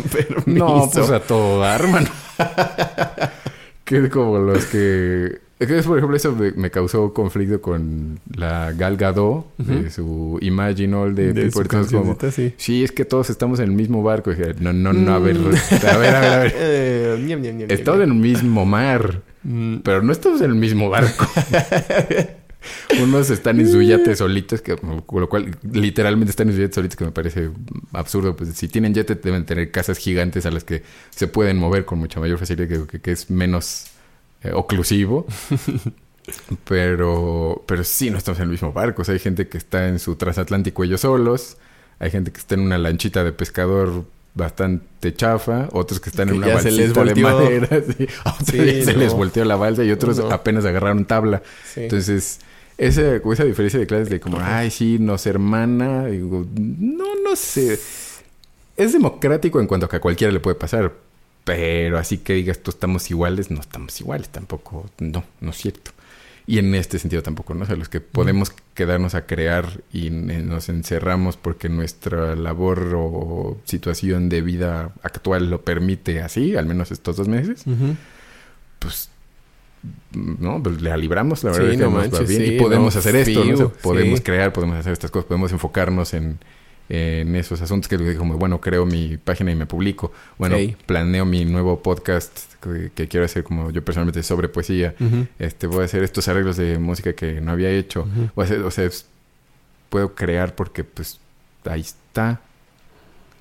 [0.46, 2.06] No, pues a todo hermano.
[3.84, 5.38] que es como los que...
[5.58, 10.94] Es que, por ejemplo, eso me, causó conflicto con la Gal Gadot de su Imagine
[10.94, 11.84] All de, de People.
[11.90, 12.54] Como, sí.
[12.56, 14.30] Sí, es que todos estamos en el mismo barco.
[14.30, 15.46] Y dije, no, no, no, a ver, Mm.
[15.46, 16.54] a ver, a ver, a ver.
[16.58, 19.22] Eh, Estamos en el mismo mar.
[19.42, 21.26] Mm, pero no estamos en el mismo barco.
[23.02, 26.74] Unos están en su yate solitos, que, con lo cual literalmente están en su yate
[26.74, 27.50] solitos, que me parece
[27.92, 28.36] absurdo.
[28.36, 31.98] Pues si tienen yate, deben tener casas gigantes a las que se pueden mover con
[31.98, 33.86] mucha mayor facilidad, que, que- que es menos
[34.42, 35.26] eh, oclusivo.
[36.64, 39.02] pero, pero sí, no estamos en el mismo barco.
[39.02, 41.56] O sea, hay gente que está en su transatlántico ellos solos.
[41.98, 44.04] Hay gente que está en una lanchita de pescador
[44.34, 45.68] bastante chafa.
[45.72, 47.68] Otros que están en una ya se les balsita de madera.
[47.98, 48.06] sí.
[48.46, 48.98] Sí, se no.
[49.00, 50.30] les volteó la balsa y otros No.
[50.30, 51.42] apenas agarraron tabla.
[51.64, 51.82] sí.
[51.82, 52.40] Entonces,
[52.76, 56.06] esa, esa diferencia de clases de como, ay, sí, nos hermana.
[56.06, 57.78] Digo, no, no sé.
[58.76, 60.92] Es democrático en cuanto a que a cualquiera le puede pasar.
[61.48, 64.28] Pero así que digas, tú estamos iguales, no estamos iguales.
[64.28, 65.92] Tampoco, no, no es cierto.
[66.46, 67.64] Y en este sentido tampoco, ¿no?
[67.64, 73.58] O sea, los que podemos quedarnos a crear y nos encerramos porque nuestra labor o
[73.64, 77.96] situación de vida actual lo permite así, al menos estos dos meses, Ujú.
[78.78, 79.08] pues
[80.12, 82.42] no, pues la libramos, la verdad no manches, bien.
[82.42, 83.54] sí, y podemos no, hacer esto, ¿no?
[83.54, 84.24] O sea, fiu, podemos sí.
[84.24, 86.38] crear, podemos hacer estas cosas, podemos enfocarnos en,
[86.88, 90.12] en esos asuntos que digo, bueno, creo mi página y me publico.
[90.38, 90.56] Bueno,
[90.86, 94.94] planeo mi nuevo podcast que, que quiero hacer como yo personalmente sobre poesía.
[95.38, 98.06] Este, voy a hacer estos arreglos de música que no había hecho.
[98.34, 99.06] Voy a hacer, o sea, es-
[99.90, 101.18] puedo crear porque pues
[101.64, 102.40] ahí está.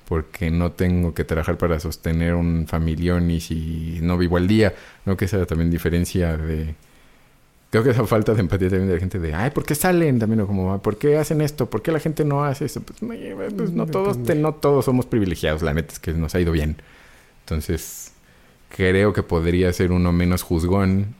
[0.08, 4.74] Porque no tengo que trabajar para sostener un familión y si no vivo al día.
[5.04, 6.74] No que esa también diferencia de...
[7.70, 10.18] Creo que esa falta de empatía también de la gente de, ay, ¿por qué salen?
[10.18, 11.68] También o como, ¿por qué hacen esto?
[11.68, 12.80] ¿Por qué la gente no hace eso?
[12.80, 16.34] Pues, oye, pues, no todos, te- no todos somos privilegiados, la neta es que nos
[16.34, 16.76] ha ido bien.
[17.44, 18.12] Entonces,
[18.74, 21.14] creo que podría ser uno menos juzgón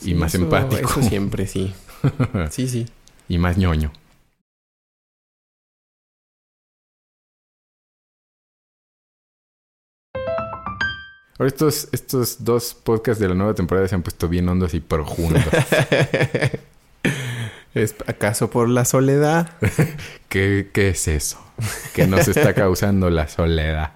[0.00, 0.88] y Sí, más eso- empático.
[0.90, 1.72] Eso siempre, sí.
[2.50, 2.86] Sí, sí.
[3.28, 3.92] y más ñoño.
[11.38, 14.80] Ahora estos, estos dos podcasts de la nueva temporada se han puesto bien hondos y
[14.80, 15.44] profundos.
[17.74, 19.50] ¿Es acaso por la soledad?
[20.30, 21.38] ¿Qué, ¿Qué es eso?
[21.94, 23.92] Que nos está causando la soledad.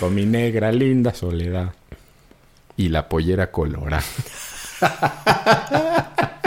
[0.00, 1.74] Con mi negra linda soledad.
[2.76, 4.02] Y la pollera colorada.